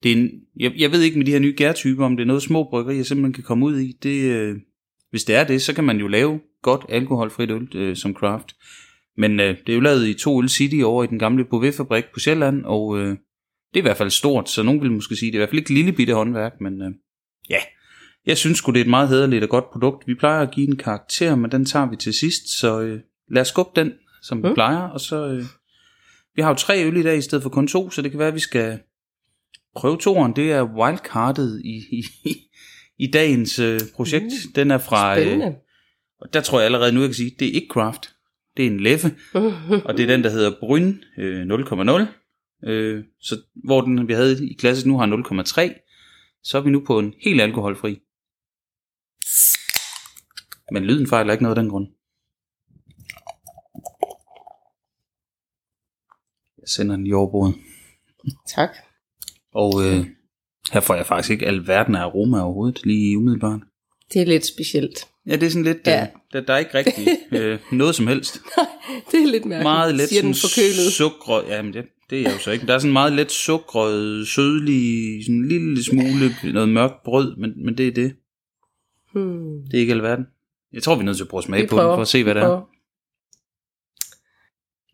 det 0.04 0.12
er 0.12 0.16
en, 0.16 0.30
jeg, 0.60 0.72
jeg 0.78 0.92
ved 0.92 1.02
ikke 1.02 1.18
med 1.18 1.26
de 1.26 1.32
her 1.32 1.40
nye 1.40 1.54
gærtyper, 1.58 2.06
om 2.06 2.18
det 2.18 2.24
er 2.24 2.28
noget 2.28 2.44
små 2.44 2.64
bryggerier 2.70 3.04
simpelthen 3.04 3.34
kan 3.34 3.44
komme 3.44 3.66
ud 3.66 3.80
i. 3.80 3.92
Det, 4.04 4.22
øh, 4.22 4.56
hvis 5.12 5.24
det 5.24 5.36
er 5.36 5.44
det, 5.44 5.62
så 5.62 5.74
kan 5.74 5.84
man 5.84 6.00
jo 6.00 6.08
lave 6.08 6.40
godt 6.62 6.86
alkoholfrit 6.90 7.52
øl 7.52 7.68
øh, 7.76 7.96
som 7.96 8.14
craft. 8.14 8.56
Men 9.18 9.40
øh, 9.40 9.58
det 9.58 9.70
er 9.70 9.74
jo 9.74 9.80
lavet 9.80 10.08
i 10.08 10.14
to 10.14 10.42
øl 10.42 10.50
city 10.50 10.82
over 10.84 11.04
i 11.04 11.08
den 11.08 11.20
gamle 11.20 11.46
Bouvet-fabrik 11.46 12.04
på 12.14 12.20
Sjælland, 12.20 12.66
og 12.66 13.00
øh, 13.00 13.10
det 13.74 13.76
er 13.76 13.78
i 13.78 13.82
hvert 13.82 13.98
fald 13.98 14.10
stort, 14.10 14.50
så 14.50 14.64
nogen 14.64 14.82
vil 14.82 14.92
måske 14.92 15.16
sige, 15.16 15.32
det 15.32 15.36
er 15.36 15.40
i 15.40 15.42
hvert 15.42 15.50
fald 15.50 15.60
ikke 15.60 15.74
lille 15.74 15.92
bitte 15.92 16.14
håndværk, 16.14 16.62
men 16.62 16.82
øh, 16.82 16.92
ja, 17.50 17.58
jeg 18.26 18.38
synes 18.38 18.58
sgu, 18.58 18.72
det 18.72 18.80
er 18.80 18.84
et 18.84 18.90
meget 18.90 19.10
hederligt 19.10 19.44
og 19.44 19.50
godt 19.50 19.72
produkt. 19.72 20.08
Vi 20.08 20.16
plejer 20.16 20.42
at 20.42 20.52
give 20.52 20.68
en 20.68 20.76
karakter, 20.78 21.36
men 21.36 21.52
den 21.52 21.66
tager 21.66 21.90
vi 21.90 21.96
til 21.96 22.14
sidst, 22.14 22.60
så 22.60 22.80
øh, 22.82 23.00
lad 23.32 23.42
os 23.42 23.48
skubbe 23.48 23.82
den, 23.82 23.94
som 24.22 24.44
vi 24.44 24.48
Mm. 24.48 24.54
plejer, 24.54 24.78
og 24.82 25.02
så... 25.02 25.28
Øh, 25.28 25.44
vi 26.36 26.42
har 26.42 26.50
jo 26.50 26.56
tre 26.56 26.86
øl 26.86 26.98
i 26.98 27.04
dag 27.04 27.18
i 27.18 27.22
stedet 27.22 27.44
for 27.44 27.50
kun 27.50 27.68
to, 27.68 27.90
så 27.90 28.02
det 28.02 28.12
kan 28.12 28.20
være, 28.20 28.28
at 28.28 28.36
vi 28.36 28.40
skal 28.40 28.80
prøve 29.76 29.98
toeren. 29.98 30.36
Det 30.36 30.52
er 30.52 30.64
wildcardet 30.64 31.62
i, 31.66 31.76
i, 31.92 32.04
i 32.98 33.08
dagens 33.12 33.60
øh, 33.60 33.80
projekt. 33.96 34.26
Mm. 34.26 34.52
Den 34.56 34.72
er 34.72 34.78
fra... 34.78 35.20
Øh, 35.20 35.26
spændende. 35.26 35.56
og 36.22 36.34
der 36.34 36.42
tror 36.42 36.60
jeg 36.60 36.66
allerede 36.66 36.92
nu, 36.92 37.00
jeg 37.00 37.08
kan 37.10 37.14
sige, 37.16 37.36
det 37.40 37.48
er 37.48 37.52
ikke 37.52 37.68
craft. 37.72 38.10
Det 38.58 38.66
er 38.66 38.70
en 38.70 38.80
leffe, 38.80 39.16
og 39.86 39.98
det 39.98 40.04
er 40.04 40.08
den, 40.08 40.24
der 40.24 40.30
hedder 40.30 40.52
Bryn 40.60 40.94
øh, 41.18 41.42
0,0. 41.48 42.70
Øh, 42.70 43.04
så 43.22 43.38
hvor 43.66 43.82
den, 43.82 44.08
vi 44.08 44.14
havde 44.14 44.48
i 44.48 44.54
klasse 44.54 44.88
nu 44.88 44.98
har 44.98 45.06
0,3, 45.68 45.87
så 46.48 46.58
er 46.58 46.62
vi 46.62 46.70
nu 46.70 46.84
på 46.86 47.00
en 47.00 47.14
helt 47.26 47.42
alkoholfri. 47.42 48.02
Men 50.72 50.86
lyden 50.86 51.08
fejler 51.08 51.34
ikke 51.34 51.44
noget 51.44 51.58
af 51.58 51.62
den 51.62 51.70
grund. 51.72 51.88
Jeg 56.62 56.68
sender 56.68 56.96
den 56.96 57.08
i 57.08 57.14
overbordet. 57.14 57.56
tak. 58.56 58.70
Og 59.52 59.72
øh, 59.86 60.06
her 60.72 60.82
får 60.82 60.96
jeg 60.96 61.06
faktisk 61.06 61.32
ikke 61.32 61.46
alverden 61.46 61.96
af 61.96 62.02
aroma 62.02 62.42
overhovedet, 62.42 62.86
lige 62.86 63.18
umiddelbart. 63.18 63.62
Det 64.14 64.22
er 64.22 64.26
lidt 64.26 64.46
specielt. 64.46 65.08
Ja, 65.28 65.36
det 65.36 65.44
er 65.44 65.50
sådan 65.50 65.64
lidt, 65.64 65.78
Ja. 65.88 65.92
ja. 65.92 66.02
øh, 66.02 66.08
der, 66.34 66.42
der 66.42 66.54
er 66.54 66.58
ikke 66.58 66.74
rigtig 66.78 67.08
øh, 67.40 67.60
noget 67.72 67.96
som 67.96 68.08
helst. 68.08 68.40
Det 69.12 69.22
er 69.24 69.28
lidt 69.28 69.46
mærkeligt, 69.46 69.64
Meget 69.64 69.96
let 69.96 70.10
siger 70.10 70.22
den 70.22 70.34
sådan 70.34 70.50
forkølet. 70.50 70.94
sukker. 70.94 71.54
Jamen, 71.56 71.74
det, 71.74 71.86
Det 72.10 72.18
er 72.18 72.22
jeg 72.22 72.34
jo 72.34 72.40
så 72.40 72.52
ikke. 72.52 72.68
Der 72.68 72.74
er 72.74 72.80
sådan 72.80 72.94
meget 72.94 73.14
let 73.14 73.32
sukret, 73.32 74.28
sødlig, 74.28 75.24
sådan 75.26 75.36
en 75.36 75.48
lille 75.48 75.84
smule 75.84 76.36
noget 76.54 76.70
mørkt 76.70 77.04
brød, 77.06 77.36
men, 77.36 77.66
men 77.66 77.78
det 77.78 77.88
er 77.88 77.92
det. 77.92 78.16
Hmm. 79.14 79.62
Det 79.72 79.78
er 79.78 79.82
ikke 79.82 79.94
alverden. 79.94 80.26
Jeg 80.74 80.84
tror, 80.84 80.96
vi 80.96 81.00
er 81.02 81.06
nødt 81.06 81.18
til 81.18 81.24
at 81.24 81.30
prøve 81.30 81.40
at 81.40 81.44
smage 81.46 81.62
Vi 81.64 81.68
på 81.68 81.76
den, 81.76 81.84
for 81.84 82.02
at 82.02 82.08
se, 82.08 82.24
hvad 82.24 82.36
det 82.36 82.44
er. 82.44 82.62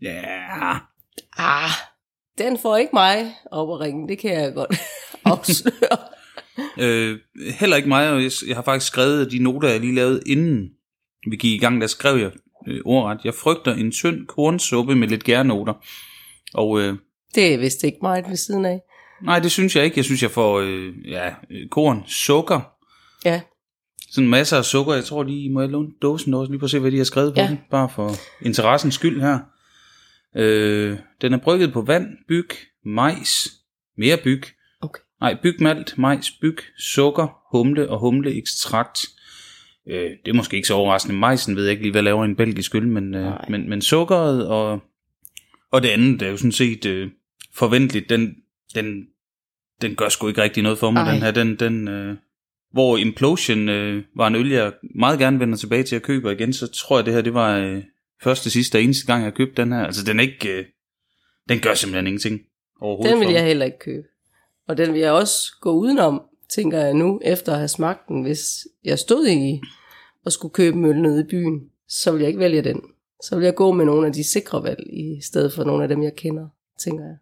Ja, 0.01 0.77
Ah, 1.37 1.69
den 2.37 2.57
får 2.59 2.77
ikke 2.77 2.89
mig 2.93 3.35
op 3.51 3.69
at 3.73 3.79
ringe, 3.79 4.07
det 4.07 4.17
kan 4.19 4.31
jeg 4.33 4.53
godt 4.53 4.75
afsløre. 5.25 5.97
Øh, 6.79 7.17
heller 7.59 7.77
ikke 7.77 7.89
mig, 7.89 8.09
og 8.11 8.23
jeg, 8.23 8.31
jeg 8.47 8.55
har 8.55 8.63
faktisk 8.63 8.87
skrevet 8.91 9.31
de 9.31 9.39
noter, 9.39 9.69
jeg 9.69 9.79
lige 9.79 9.95
lavede 9.95 10.21
inden 10.25 10.69
vi 11.29 11.35
gik 11.35 11.53
i 11.53 11.57
gang, 11.57 11.81
der 11.81 11.87
skrev 11.87 12.17
jeg 12.17 12.31
øh, 12.67 12.79
ordret. 12.85 13.19
Jeg 13.23 13.33
frygter 13.33 13.73
en 13.73 13.91
tynd 13.91 14.27
kornsuppe 14.27 14.95
med 14.95 15.07
lidt 15.07 15.23
gærnoter. 15.23 15.73
Og 16.53 16.81
øh, 16.81 16.95
Det 17.35 17.53
er 17.53 17.57
vist 17.57 17.83
ikke 17.83 17.97
meget 18.01 18.25
ved 18.29 18.35
siden 18.35 18.65
af. 18.65 18.79
nej, 19.23 19.39
det 19.39 19.51
synes 19.51 19.75
jeg 19.75 19.85
ikke. 19.85 19.97
Jeg 19.97 20.05
synes, 20.05 20.21
jeg 20.23 20.31
får 20.31 20.59
øh, 20.59 20.93
ja, 21.05 21.27
øh, 21.51 21.69
korn, 21.71 22.03
sukker, 22.07 22.61
Ja, 23.25 23.41
sådan 24.11 24.29
masser 24.29 24.57
af 24.57 24.65
sukker. 24.65 24.93
Jeg 24.93 25.03
tror 25.05 25.23
lige, 25.23 25.49
må 25.49 25.61
jeg 25.61 25.69
låne 25.69 25.89
dåsen 26.01 26.33
også, 26.33 26.51
lige 26.51 26.59
på 26.59 26.65
at 26.65 26.69
se, 26.71 26.79
hvad 26.79 26.91
de 26.91 26.97
har 26.97 27.03
skrevet 27.03 27.33
på 27.33 27.39
Ja. 27.39 27.47
den, 27.47 27.57
bare 27.71 27.89
for 27.95 28.11
interessens 28.41 28.93
skyld 28.95 29.21
her. 29.21 29.39
Øh, 30.35 30.97
den 31.21 31.33
er 31.33 31.37
brygget 31.37 31.73
på 31.73 31.81
vand, 31.81 32.07
byg, 32.27 32.49
majs, 32.85 33.49
mere 33.97 34.17
byg. 34.23 34.43
Nej, 35.23 35.37
byg 35.43 35.61
malt, 35.61 35.97
majs, 35.97 36.31
byg, 36.31 36.57
sukker, 36.77 37.27
humle 37.51 37.89
og 37.89 37.99
humleekstrakt. 37.99 38.99
Øh, 39.87 40.11
det 40.25 40.31
er 40.31 40.33
måske 40.33 40.55
ikke 40.55 40.67
så 40.67 40.73
overraskende. 40.73 41.15
Majsen 41.15 41.55
ved 41.55 41.63
jeg 41.63 41.71
ikke 41.71 41.83
lige, 41.83 41.91
hvad 41.91 42.01
laver 42.01 42.25
en 42.25 42.35
belgisk 42.35 42.75
øl, 42.75 42.87
men, 42.87 43.13
øh, 43.15 43.31
men, 43.49 43.69
men 43.69 43.81
sukkeret 43.81 44.47
og, 44.47 44.79
og 45.71 45.83
det 45.83 45.89
andet 45.89 46.21
er 46.21 46.29
jo 46.29 46.37
sådan 46.37 46.51
set 46.51 46.85
øh, 46.85 47.09
forventeligt. 47.53 48.09
Den, 48.09 48.35
den, 48.75 49.05
den 49.81 49.95
gør 49.95 50.09
sgu 50.09 50.27
ikke 50.27 50.41
rigtig 50.41 50.63
noget 50.63 50.77
for 50.77 50.91
mig, 50.91 51.01
Ej. 51.01 51.13
den 51.13 51.21
her. 51.21 51.31
Den, 51.31 51.55
den, 51.55 51.87
øh, 51.87 52.17
hvor 52.71 52.97
Implosion 52.97 53.69
øh, 53.69 54.03
var 54.15 54.27
en 54.27 54.35
øl, 54.35 54.51
jeg 54.51 54.73
meget 54.95 55.19
gerne 55.19 55.39
vender 55.39 55.57
tilbage 55.57 55.83
til 55.83 55.95
at 55.95 56.01
købe 56.01 56.31
igen, 56.31 56.53
så 56.53 56.67
tror 56.67 56.97
jeg, 56.97 57.05
det 57.05 57.13
her 57.13 57.21
det 57.21 57.33
var 57.33 57.57
øh, 57.57 57.83
første, 58.23 58.49
sidste 58.49 58.75
og 58.75 58.83
eneste 58.83 59.05
gang, 59.05 59.23
jeg 59.23 59.33
købte 59.33 59.61
den 59.61 59.71
her. 59.71 59.79
Altså, 59.79 60.05
den 60.05 60.19
er 60.19 60.23
ikke... 60.23 60.49
Øh, 60.49 60.65
den 61.49 61.59
gør 61.59 61.73
simpelthen 61.73 62.07
ingenting 62.07 62.41
overhovedet 62.81 63.17
Den 63.17 63.27
vil 63.27 63.33
jeg 63.33 63.45
heller 63.45 63.65
ikke 63.65 63.79
købe. 63.79 64.07
Og 64.67 64.77
den 64.77 64.93
vil 64.93 65.01
jeg 65.01 65.11
også 65.11 65.37
gå 65.61 65.71
udenom, 65.71 66.21
tænker 66.55 66.79
jeg 66.79 66.93
nu, 66.93 67.19
efter 67.25 67.51
at 67.51 67.57
have 67.57 67.67
smagt 67.67 68.07
den. 68.07 68.21
Hvis 68.21 68.67
jeg 68.83 68.99
stod 68.99 69.27
i 69.27 69.61
og 70.25 70.31
skulle 70.31 70.53
købe 70.53 70.77
en 70.77 70.85
øl 70.85 71.01
nede 71.01 71.21
i 71.21 71.29
byen, 71.29 71.59
så 71.89 72.11
vil 72.11 72.19
jeg 72.19 72.27
ikke 72.27 72.39
vælge 72.39 72.61
den. 72.61 72.81
Så 73.23 73.35
vil 73.35 73.45
jeg 73.45 73.55
gå 73.55 73.71
med 73.71 73.85
nogle 73.85 74.07
af 74.07 74.13
de 74.13 74.23
sikre 74.23 74.63
valg, 74.63 74.79
i 74.93 75.21
stedet 75.21 75.53
for 75.53 75.63
nogle 75.63 75.83
af 75.83 75.89
dem, 75.89 76.03
jeg 76.03 76.15
kender, 76.17 76.47
tænker 76.83 77.03
jeg. 77.03 77.15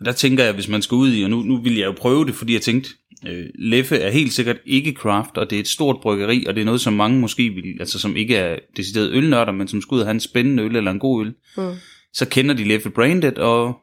Og 0.00 0.04
der 0.04 0.12
tænker 0.12 0.44
jeg, 0.44 0.54
hvis 0.54 0.68
man 0.68 0.82
skal 0.82 0.94
ud 0.94 1.12
i, 1.12 1.22
og 1.22 1.30
nu, 1.30 1.42
nu 1.42 1.62
vil 1.62 1.76
jeg 1.76 1.86
jo 1.86 1.92
prøve 1.92 2.24
det, 2.24 2.34
fordi 2.34 2.52
jeg 2.52 2.62
tænkte, 2.62 2.90
øh, 3.26 3.46
Leffe 3.58 3.96
er 3.96 4.10
helt 4.10 4.32
sikkert 4.32 4.56
ikke 4.66 4.92
craft, 4.92 5.36
og 5.38 5.50
det 5.50 5.56
er 5.56 5.60
et 5.60 5.68
stort 5.68 5.96
bryggeri, 6.02 6.44
og 6.46 6.54
det 6.54 6.60
er 6.60 6.64
noget, 6.64 6.80
som 6.80 6.92
mange 6.92 7.20
måske 7.20 7.50
vil, 7.50 7.76
altså 7.80 7.98
som 7.98 8.16
ikke 8.16 8.36
er 8.36 8.58
decideret 8.76 9.10
ølnørder, 9.12 9.52
men 9.52 9.68
som 9.68 9.80
skal 9.80 9.94
ud 9.94 10.00
og 10.00 10.06
have 10.06 10.14
en 10.14 10.20
spændende 10.20 10.62
øl 10.62 10.76
eller 10.76 10.90
en 10.90 10.98
god 10.98 11.26
øl, 11.26 11.34
Mm. 11.56 11.72
så 12.12 12.28
kender 12.28 12.54
de 12.54 12.64
Leffe 12.64 12.90
Branded 12.90 13.38
og 13.38 13.74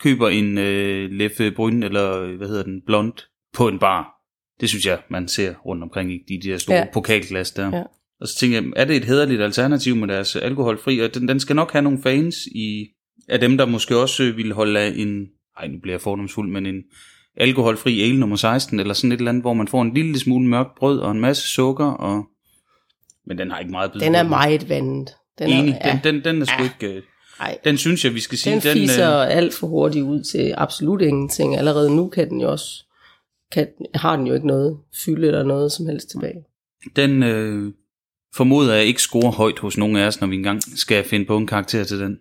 køber 0.00 0.28
en 0.28 0.58
øh, 0.58 1.10
Leffe 1.10 1.50
Bryn, 1.50 1.82
eller 1.82 2.20
øh, 2.20 2.36
hvad 2.36 2.48
hedder 2.48 2.62
den, 2.62 2.82
blond, 2.86 3.12
på 3.54 3.68
en 3.68 3.78
bar. 3.78 4.14
Det 4.60 4.68
synes 4.68 4.86
jeg, 4.86 4.98
man 5.10 5.28
ser 5.28 5.54
rundt 5.54 5.82
omkring 5.82 6.12
i 6.12 6.18
de, 6.28 6.40
de 6.42 6.48
der 6.52 6.58
store 6.58 6.76
ja. 6.76 6.82
Ja. 6.82 6.88
pokalglas 6.92 7.50
der. 7.50 7.76
Ja. 7.76 7.82
Og 8.20 8.28
så 8.28 8.36
tænker 8.38 8.60
jeg, 8.60 8.72
er 8.76 8.84
det 8.84 8.96
et 8.96 9.04
hederligt 9.04 9.42
alternativ 9.42 9.96
med 9.96 10.08
deres 10.08 10.36
alkoholfri? 10.36 10.98
Og 10.98 11.14
den, 11.14 11.28
den 11.28 11.40
skal 11.40 11.56
nok 11.56 11.72
have 11.72 11.82
nogle 11.82 12.02
fans 12.02 12.36
i, 12.46 12.86
af 13.28 13.40
dem, 13.40 13.58
der 13.58 13.66
måske 13.66 13.96
også 13.96 14.22
øh, 14.22 14.36
ville 14.36 14.54
holde 14.54 14.80
af 14.80 14.92
en, 14.96 15.26
ej 15.58 15.68
nu 15.68 15.78
bliver 15.82 15.94
jeg 15.94 16.00
fordomsfuld, 16.00 16.50
men 16.50 16.66
en 16.66 16.82
alkoholfri 17.36 18.02
ale 18.02 18.20
nummer 18.20 18.36
16, 18.36 18.80
eller 18.80 18.94
sådan 18.94 19.12
et 19.12 19.18
eller 19.18 19.30
andet, 19.30 19.42
hvor 19.42 19.54
man 19.54 19.68
får 19.68 19.82
en 19.82 19.94
lille 19.94 20.18
smule 20.18 20.46
mørkt 20.46 20.74
brød 20.78 20.98
og 20.98 21.10
en 21.10 21.20
masse 21.20 21.48
sukker, 21.48 21.86
og... 21.86 22.24
men 23.26 23.38
den 23.38 23.50
har 23.50 23.58
ikke 23.58 23.70
meget 23.70 23.90
at 23.94 24.00
Den 24.00 24.14
er 24.14 24.22
meget 24.22 24.68
vandet. 24.68 25.08
Den 25.38 25.48
Enig, 25.48 25.78
er, 25.80 25.92
den, 26.00 26.14
den, 26.14 26.24
den 26.24 26.42
er 26.42 26.46
sgu 26.46 26.62
Ja. 26.62 26.86
ikke... 26.88 27.02
Ej, 27.40 27.58
Den 27.64 27.78
synes 27.78 28.04
jeg, 28.04 28.14
vi 28.14 28.20
skal 28.20 28.38
sige. 28.38 28.54
den 28.54 28.62
den, 28.62 28.72
fiser 28.72 29.18
øh, 29.18 29.36
alt 29.36 29.54
for 29.54 29.66
hurtigt 29.66 30.04
ud 30.04 30.22
til 30.22 30.54
absolut 30.56 31.02
ingenting. 31.02 31.56
Allerede 31.56 31.96
nu 31.96 32.08
kan 32.08 32.28
den 32.30 32.40
jo 32.40 32.50
også, 32.50 32.84
kan, 33.52 33.68
har 33.94 34.16
den 34.16 34.26
jo 34.26 34.34
ikke 34.34 34.46
noget 34.46 34.78
fylde 35.04 35.26
eller 35.26 35.42
noget 35.42 35.72
som 35.72 35.86
helst 35.86 36.10
tilbage. 36.10 36.44
Den 36.96 37.22
øh, 37.22 37.72
formoder 38.36 38.74
jeg 38.74 38.84
ikke 38.84 39.02
scorer 39.02 39.30
højt 39.30 39.58
hos 39.58 39.78
nogen 39.78 39.96
af 39.96 40.06
os, 40.06 40.20
når 40.20 40.28
vi 40.28 40.36
engang 40.36 40.78
skal 40.78 41.04
finde 41.04 41.24
på 41.24 41.36
en 41.36 41.46
karakter 41.46 41.84
til 41.84 42.00
den. 42.00 42.18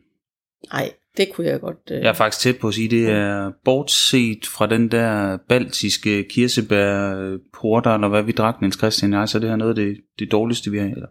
Nej, 0.74 0.92
det 1.18 1.30
kunne 1.34 1.48
jeg 1.48 1.60
godt... 1.62 1.78
Øh, 1.92 1.98
Jeg 2.02 2.10
er 2.10 2.14
faktisk 2.14 2.42
tæt 2.42 2.58
på 2.58 2.68
at 2.68 2.74
sige, 2.74 2.90
det 2.90 3.10
er 3.10 3.52
bortset 3.66 4.46
fra 4.46 4.68
den 4.68 4.92
der 4.92 5.38
baltiske 5.50 6.24
kirsebær 6.24 7.38
porter, 7.54 7.92
eller 7.94 8.08
hvad 8.08 8.24
vi 8.24 8.32
drak, 8.32 8.62
Niels 8.62 8.78
Christian 8.78 9.14
og 9.14 9.20
jeg, 9.20 9.30
så 9.30 9.40
det 9.40 9.50
er 9.50 9.56
noget 9.56 9.80
af 9.80 9.86
det, 9.86 9.98
det 10.20 10.32
dårligste, 10.32 10.72
vi 10.72 10.78
har. 10.78 10.86
Eller 10.86 11.08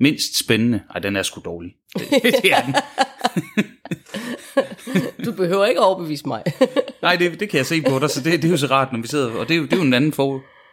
mindst 0.00 0.38
spændende. 0.38 0.80
Ej, 0.94 1.00
den 1.00 1.16
er 1.16 1.22
sgu 1.22 1.40
dårlig. 1.44 1.72
Det, 2.22 2.34
det 2.42 2.52
er 2.52 2.64
den. 2.64 2.74
Du 5.24 5.32
behøver 5.32 5.66
ikke 5.66 5.80
overbevise 5.80 6.28
mig. 6.28 6.42
Nej, 7.02 7.16
det, 7.16 7.40
det 7.40 7.48
kan 7.48 7.58
jeg 7.58 7.66
se 7.66 7.82
på 7.82 7.98
dig, 7.98 8.10
så 8.10 8.20
det, 8.20 8.42
det 8.42 8.44
er 8.44 8.50
jo 8.50 8.56
så 8.56 8.66
rart, 8.66 8.92
når 8.92 9.00
vi 9.00 9.08
sidder, 9.08 9.32
og 9.32 9.48
det 9.48 9.54
er 9.54 9.58
jo, 9.58 9.64
det 9.64 9.72
er 9.72 9.76
jo 9.76 9.82
en 9.82 9.94
anden 9.94 10.12
for, 10.12 10.32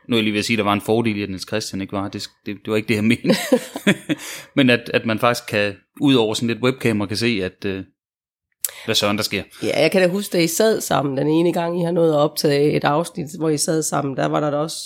nu 0.10 0.16
er 0.16 0.18
jeg 0.18 0.24
lige 0.24 0.34
ved 0.34 0.40
at 0.40 0.46
sige, 0.46 0.56
at 0.56 0.58
der 0.58 0.64
var 0.64 0.74
en 0.74 0.82
fordel 0.82 1.18
i, 1.18 1.24
at 1.24 1.30
Niels 1.30 1.48
Christian 1.48 1.82
ikke 1.82 1.94
var, 1.94 2.08
det, 2.08 2.30
det, 2.46 2.58
det 2.66 2.72
var 2.72 2.76
ikke 2.76 2.88
det, 2.88 2.96
jeg 2.96 3.04
mente. 3.04 3.36
Men 4.56 4.70
at, 4.70 4.92
at 4.94 5.06
man 5.06 5.20
faktisk 5.20 5.48
kan, 5.50 5.76
ud 6.02 6.16
over 6.16 6.34
sådan 6.34 6.48
lidt 6.48 6.64
webcam, 6.64 7.08
kan 7.08 7.18
se, 7.18 7.42
at 7.44 7.66
øh, 7.66 7.84
hvad 8.86 8.96
søren 8.96 9.18
der 9.18 9.24
sker. 9.24 9.44
ja, 9.64 9.82
jeg 9.82 9.92
kan 9.92 10.02
da 10.02 10.08
huske, 10.08 10.34
da 10.34 10.44
I 10.44 10.48
sad 10.48 10.82
sammen 10.82 11.18
den 11.18 11.28
ene 11.28 11.54
gang, 11.54 11.82
I 11.82 11.84
har 11.84 11.92
nået 11.92 12.14
at 12.14 12.18
optage 12.18 12.72
et 12.72 12.84
afsnit, 12.84 13.28
hvor 13.40 13.50
I 13.50 13.58
sad 13.58 13.84
sammen, 13.84 14.18
der 14.18 14.26
var 14.26 14.40
der 14.40 14.52
da 14.52 14.58
også... 14.58 14.78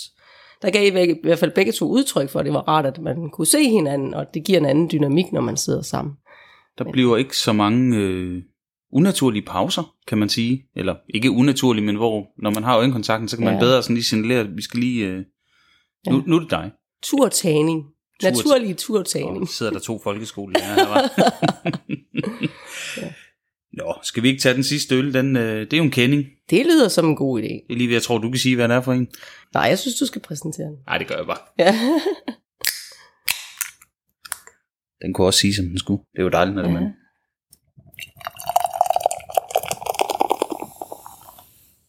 Der 0.62 0.70
gav 0.70 0.86
I 1.08 1.14
hvert 1.22 1.38
fald 1.38 1.50
begge 1.54 1.72
to 1.72 1.88
udtryk 1.88 2.30
for, 2.30 2.38
at 2.40 2.44
det 2.46 2.54
var 2.54 2.60
rart, 2.68 2.86
at 2.86 2.98
man 2.98 3.30
kunne 3.32 3.46
se 3.46 3.68
hinanden, 3.70 4.14
og 4.14 4.26
det 4.34 4.44
giver 4.44 4.58
en 4.58 4.66
anden 4.66 4.88
dynamik, 4.92 5.32
når 5.32 5.40
man 5.40 5.56
sidder 5.56 5.82
sammen. 5.82 6.14
Der 6.78 6.92
bliver 6.92 7.16
ikke 7.16 7.36
så 7.36 7.52
mange 7.52 7.96
øh, 7.96 8.42
unaturlige 8.92 9.42
pauser, 9.46 9.94
kan 10.08 10.18
man 10.18 10.28
sige. 10.28 10.62
Eller 10.76 10.94
ikke 11.14 11.30
unaturlige, 11.30 11.84
men 11.84 11.96
hvor, 11.96 12.26
når 12.42 12.50
man 12.50 12.62
har 12.64 12.76
øjenkontakten, 12.76 13.28
så 13.28 13.36
kan 13.36 13.44
man 13.44 13.54
Ja. 13.54 13.60
bedre 13.60 13.82
sådan 13.82 13.94
lige 13.94 14.04
signalere, 14.04 14.40
at 14.40 14.56
vi 14.56 14.62
skal 14.62 14.80
lige... 14.80 15.06
Øh, 15.06 15.18
nu, 16.10 16.16
Ja. 16.16 16.22
nu 16.26 16.36
er 16.36 16.40
det 16.40 16.50
dig. 16.50 16.70
Turtagning. 17.02 17.82
Tur- 18.22 18.30
Naturlig 18.30 18.76
turtagning. 18.76 19.48
så 19.48 19.54
sidder 19.54 19.72
der 19.72 19.78
to 19.80 20.00
folkeskolelærer 20.04 20.74
her, 20.74 20.84
hva'? 20.84 21.72
Nå, 23.72 23.94
skal 24.02 24.22
vi 24.22 24.28
ikke 24.28 24.40
tage 24.40 24.54
den 24.54 24.64
sidste 24.64 24.94
øl? 24.94 25.14
Den, 25.14 25.36
øh, 25.36 25.60
det 25.60 25.72
er 25.72 25.76
jo 25.76 25.82
en 25.82 25.90
kending. 25.90 26.24
Det 26.50 26.66
lyder 26.66 26.88
som 26.88 27.08
en 27.08 27.16
god 27.16 27.42
idé. 27.42 27.74
Ved, 27.74 27.92
jeg 27.92 28.02
tror, 28.02 28.18
du 28.18 28.30
kan 28.30 28.38
sige, 28.38 28.56
hvad 28.56 28.68
det 28.68 28.74
er 28.74 28.80
for 28.80 28.92
en. 28.92 29.08
Nej, 29.54 29.62
jeg 29.62 29.78
synes, 29.78 29.96
du 29.96 30.06
skal 30.06 30.22
præsentere 30.22 30.66
den. 30.66 30.76
Nej, 30.86 30.98
det 30.98 31.06
gør 31.08 31.16
jeg 31.16 31.26
bare. 31.26 31.38
Ja. 31.58 31.74
Den 35.02 35.14
kunne 35.14 35.26
også 35.26 35.40
sige, 35.40 35.54
som 35.54 35.64
den 35.64 35.78
skulle. 35.78 36.02
Det 36.12 36.18
er 36.18 36.22
jo 36.22 36.28
dejligt, 36.28 36.56
når 36.56 36.62
det 36.62 36.72
er. 36.72 36.80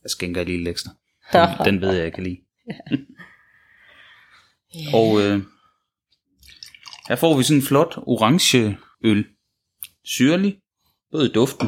Jeg 0.03 0.09
skænker 0.09 0.43
lige 0.43 0.57
lidt 0.57 0.67
ekstra. 0.67 0.91
Den, 1.33 1.49
den 1.67 1.81
ved 1.81 1.93
jeg, 1.93 2.03
jeg 2.03 2.13
kan 2.13 2.23
lide. 2.23 2.37
Og 4.99 5.21
øh, 5.21 5.41
her 7.07 7.15
får 7.15 7.37
vi 7.37 7.43
sådan 7.43 7.57
en 7.57 7.65
flot 7.67 7.97
orange 7.97 8.77
øl. 9.03 9.25
Syrlig, 10.05 10.59
både 11.13 11.25
i 11.25 11.31
duften 11.31 11.67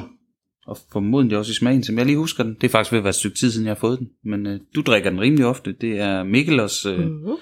og 0.68 0.78
formodentlig 0.92 1.38
også 1.38 1.52
i 1.52 1.56
smagen, 1.56 1.84
som 1.84 1.98
jeg 1.98 2.06
lige 2.06 2.18
husker 2.18 2.44
den. 2.44 2.56
Det 2.62 2.64
er 2.64 2.72
faktisk 2.72 2.92
ved 2.92 3.00
at 3.00 3.04
være 3.04 3.10
et 3.10 3.16
stykke 3.16 3.38
tid 3.38 3.52
siden, 3.52 3.66
jeg 3.68 3.74
har 3.74 3.80
fået 3.80 4.00
den. 4.00 4.10
Men 4.24 4.48
øh, 4.48 4.60
du 4.76 4.82
drikker 4.82 5.10
den 5.10 5.22
rimelig 5.22 5.46
ofte. 5.46 5.76
Det 5.82 6.00
er 6.00 6.24
Mikkelers 6.24 6.86
øh, 6.86 7.00
Mhm. 7.00 7.38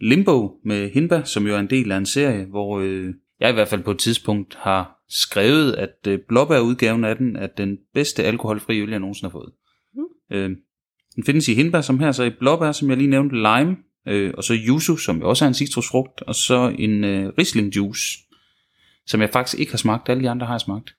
Limbo 0.00 0.60
med 0.64 0.90
Hindbær, 0.90 1.22
som 1.22 1.46
jo 1.46 1.54
er 1.54 1.58
en 1.58 1.70
del 1.70 1.92
af 1.92 1.96
en 1.96 2.06
serie, 2.06 2.44
hvor 2.44 2.80
øh, 2.80 3.14
jeg 3.40 3.50
i 3.50 3.52
hvert 3.52 3.68
fald 3.68 3.82
på 3.82 3.90
et 3.90 3.98
tidspunkt 3.98 4.54
har 4.54 4.98
skrevet, 5.08 5.72
at 5.72 6.06
øh, 6.08 6.18
blåbærudgaven 6.28 7.04
af 7.04 7.16
den 7.16 7.36
er 7.36 7.46
den 7.46 7.78
bedste 7.94 8.24
alkoholfri 8.24 8.80
øl, 8.80 8.90
jeg 8.90 8.98
nogensinde 8.98 9.30
har 9.30 9.38
fået. 9.38 9.52
Mm. 9.94 10.36
Øh, 10.36 10.50
den 11.16 11.24
findes 11.24 11.48
i 11.48 11.54
hindbær, 11.54 11.80
som 11.80 11.98
her, 11.98 12.12
så 12.12 12.24
i 12.24 12.30
blåbær, 12.30 12.72
som 12.72 12.88
jeg 12.90 12.96
lige 12.96 13.10
nævnte, 13.10 13.36
lime, 13.36 13.76
øh, 14.08 14.34
og 14.36 14.44
så 14.44 14.54
yuzu, 14.68 14.96
som 14.96 15.18
jo 15.20 15.28
også 15.28 15.44
er 15.44 15.48
en 15.48 15.54
citrusfrugt, 15.54 16.22
og 16.22 16.34
så 16.34 16.74
en 16.78 17.04
øh, 17.04 17.32
Riesling 17.38 17.76
juice, 17.76 18.18
som 19.06 19.20
jeg 19.20 19.30
faktisk 19.32 19.58
ikke 19.60 19.72
har 19.72 19.78
smagt. 19.78 20.08
Alle 20.08 20.22
de 20.22 20.30
andre 20.30 20.46
har 20.46 20.54
jeg 20.54 20.60
smagt. 20.60 20.94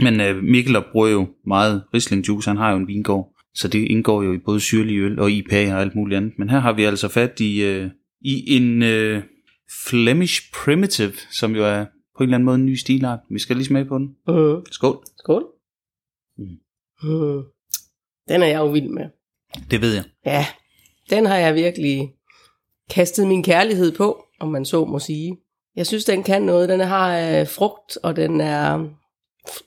Men 0.00 0.20
øh, 0.20 0.42
Mikkel 0.42 0.76
bruger 0.92 1.08
jo 1.08 1.28
meget 1.46 1.82
Riesling 1.94 2.28
juice, 2.28 2.50
han 2.50 2.56
har 2.56 2.70
jo 2.70 2.76
en 2.76 2.88
vingård, 2.88 3.34
så 3.54 3.68
det 3.68 3.78
indgår 3.78 4.22
jo 4.22 4.32
i 4.32 4.38
både 4.38 4.60
syrlig 4.60 4.98
øl 4.98 5.18
og 5.18 5.30
IPA 5.30 5.74
og 5.74 5.80
alt 5.80 5.94
muligt 5.94 6.16
andet. 6.16 6.32
Men 6.38 6.50
her 6.50 6.58
har 6.58 6.72
vi 6.72 6.84
altså 6.84 7.08
fat 7.08 7.40
i, 7.40 7.62
øh, 7.62 7.90
i 8.20 8.56
en 8.56 8.82
øh, 8.82 9.22
Flemish 9.86 10.42
Primitive, 10.54 11.12
som 11.30 11.56
jo 11.56 11.64
er 11.64 11.84
på 12.16 12.22
en 12.22 12.24
eller 12.24 12.34
anden 12.34 12.44
måde 12.44 12.54
en 12.54 12.66
ny 12.66 12.74
stilart. 12.74 13.18
Vi 13.30 13.38
skal 13.38 13.56
lige 13.56 13.66
smage 13.66 13.84
på 13.84 13.98
den. 13.98 14.06
Mhm. 14.28 14.66
Skål. 14.70 15.04
Skål. 15.18 15.44
Mm. 16.38 16.44
Mhm. 17.02 17.42
Den 18.28 18.42
er 18.42 18.46
jeg 18.46 18.58
jo 18.58 18.66
vild 18.66 18.88
med. 18.88 19.04
Det 19.70 19.80
ved 19.80 19.94
jeg. 19.94 20.04
Ja, 20.26 20.46
den 21.10 21.26
har 21.26 21.36
jeg 21.36 21.54
virkelig 21.54 22.12
kastet 22.90 23.26
min 23.26 23.42
kærlighed 23.42 23.92
på, 23.92 24.24
om 24.40 24.48
man 24.48 24.64
så 24.64 24.84
må 24.84 24.98
sige. 24.98 25.36
Jeg 25.76 25.86
synes, 25.86 26.04
den 26.04 26.22
kan 26.22 26.42
noget. 26.42 26.68
Den 26.68 26.80
har 26.80 27.18
øh, 27.18 27.48
frugt, 27.48 27.98
og 28.02 28.16
den 28.16 28.40
er, 28.40 28.88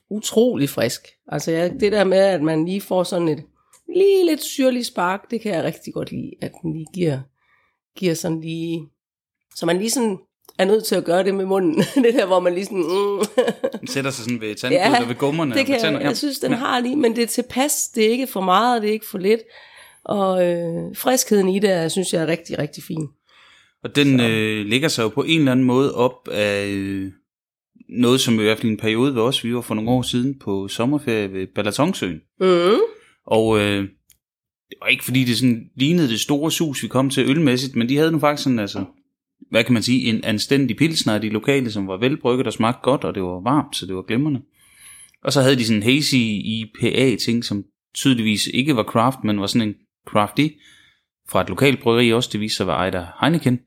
utrolig 0.09 0.69
frisk. 0.69 1.07
Altså 1.27 1.51
jeg, 1.51 1.73
det 1.79 1.91
der 1.91 2.03
med, 2.03 2.17
at 2.17 2.41
man 2.41 2.65
lige 2.65 2.81
får 2.81 3.03
sådan 3.03 3.27
et 3.27 3.43
lige 3.95 4.25
lidt 4.25 4.43
syrlig 4.43 4.85
spark, 4.85 5.31
det 5.31 5.41
kan 5.41 5.53
jeg 5.53 5.63
rigtig 5.63 5.93
godt 5.93 6.11
lide, 6.11 6.31
at 6.41 6.51
den 6.61 6.73
lige 6.73 6.85
giver, 6.93 7.19
giver 7.97 8.13
sådan 8.13 8.41
lige, 8.41 8.81
så 9.55 9.65
man 9.65 9.77
lige 9.77 9.89
sådan 9.89 10.17
er 10.59 10.65
nødt 10.65 10.85
til 10.85 10.95
at 10.95 11.03
gøre 11.03 11.23
det 11.23 11.35
med 11.35 11.45
munden. 11.45 11.75
det 12.03 12.13
der, 12.13 12.25
hvor 12.25 12.39
man 12.39 12.53
lige 12.53 12.65
sådan... 12.65 12.77
Mm. 12.79 13.87
Sætter 13.87 14.11
sig 14.11 14.23
sådan 14.23 14.41
ved 14.41 14.55
tandkødet 14.55 14.83
ja, 14.83 15.01
og 15.01 15.09
ved 15.09 15.15
gummerne. 15.15 15.55
det 15.55 15.65
kan 15.65 15.75
og 15.75 15.93
jeg, 15.93 16.01
jeg 16.01 16.17
synes, 16.17 16.39
den 16.39 16.51
ja. 16.51 16.57
har 16.57 16.79
lige, 16.79 16.95
men 16.95 17.15
det 17.15 17.23
er 17.23 17.27
tilpas, 17.27 17.87
det 17.95 18.05
er 18.05 18.09
ikke 18.09 18.27
for 18.27 18.41
meget, 18.41 18.75
og 18.75 18.81
det 18.81 18.89
er 18.89 18.93
ikke 18.93 19.09
for 19.11 19.17
lidt. 19.17 19.41
Og 20.05 20.47
øh, 20.47 20.95
friskheden 20.95 21.49
i 21.49 21.59
det, 21.59 21.91
synes 21.91 22.13
jeg 22.13 22.21
er 22.21 22.27
rigtig, 22.27 22.59
rigtig 22.59 22.83
fin. 22.83 23.07
Og 23.83 23.95
den 23.95 24.19
øh, 24.19 24.65
ligger 24.65 24.87
sig 24.87 25.03
jo 25.03 25.09
på 25.09 25.23
en 25.23 25.39
eller 25.39 25.51
anden 25.51 25.65
måde 25.65 25.95
op 25.95 26.27
af 26.31 26.67
øh, 26.67 27.11
noget, 27.89 28.19
som 28.21 28.33
i 28.33 28.43
hvert 28.43 28.57
fald 28.57 28.69
i 28.69 28.71
en 28.71 28.77
periode 28.77 29.15
ved 29.15 29.21
os, 29.21 29.43
vi 29.43 29.55
var 29.55 29.61
for 29.61 29.75
nogle 29.75 29.89
år 29.89 30.01
siden 30.01 30.39
på 30.39 30.67
sommerferie 30.67 31.33
ved 31.33 31.47
Balatonsøen. 31.55 32.21
Mm. 32.39 32.79
Og 33.25 33.59
øh, 33.59 33.83
det 34.69 34.77
var 34.81 34.87
ikke 34.87 35.03
fordi 35.03 35.23
det 35.23 35.37
sådan 35.37 35.69
lignede 35.75 36.09
det 36.09 36.19
store 36.19 36.51
sus, 36.51 36.83
vi 36.83 36.87
kom 36.87 37.09
til 37.09 37.29
ølmæssigt, 37.29 37.75
men 37.75 37.89
de 37.89 37.97
havde 37.97 38.11
nu 38.11 38.19
faktisk 38.19 38.43
sådan, 38.43 38.59
altså, 38.59 38.85
hvad 39.49 39.63
kan 39.63 39.73
man 39.73 39.83
sige, 39.83 40.09
en 40.09 40.23
anstændig 40.23 40.77
pilsner 40.77 41.13
af 41.13 41.21
de 41.21 41.29
lokale, 41.29 41.71
som 41.71 41.87
var 41.87 41.97
velbrygget 41.97 42.47
og 42.47 42.53
smagte 42.53 42.79
godt, 42.83 43.03
og 43.03 43.15
det 43.15 43.23
var 43.23 43.41
varmt, 43.43 43.75
så 43.75 43.85
det 43.85 43.95
var 43.95 44.01
glimrende. 44.01 44.41
Og 45.23 45.33
så 45.33 45.41
havde 45.41 45.55
de 45.55 45.65
sådan 45.65 45.77
en 45.77 45.83
hazy 45.83 46.15
IPA-ting, 46.15 47.45
som 47.45 47.63
tydeligvis 47.95 48.47
ikke 48.47 48.75
var 48.75 48.83
craft, 48.83 49.23
men 49.23 49.39
var 49.39 49.47
sådan 49.47 49.67
en 49.67 49.75
crafty 50.07 50.47
fra 51.29 51.41
et 51.41 51.49
lokalt 51.49 51.81
bryggeri 51.81 52.13
også. 52.13 52.29
Det 52.33 52.39
viste 52.39 52.57
sig 52.57 52.67
være 52.67 52.75
Ejder 52.75 53.07
Heineken. 53.21 53.59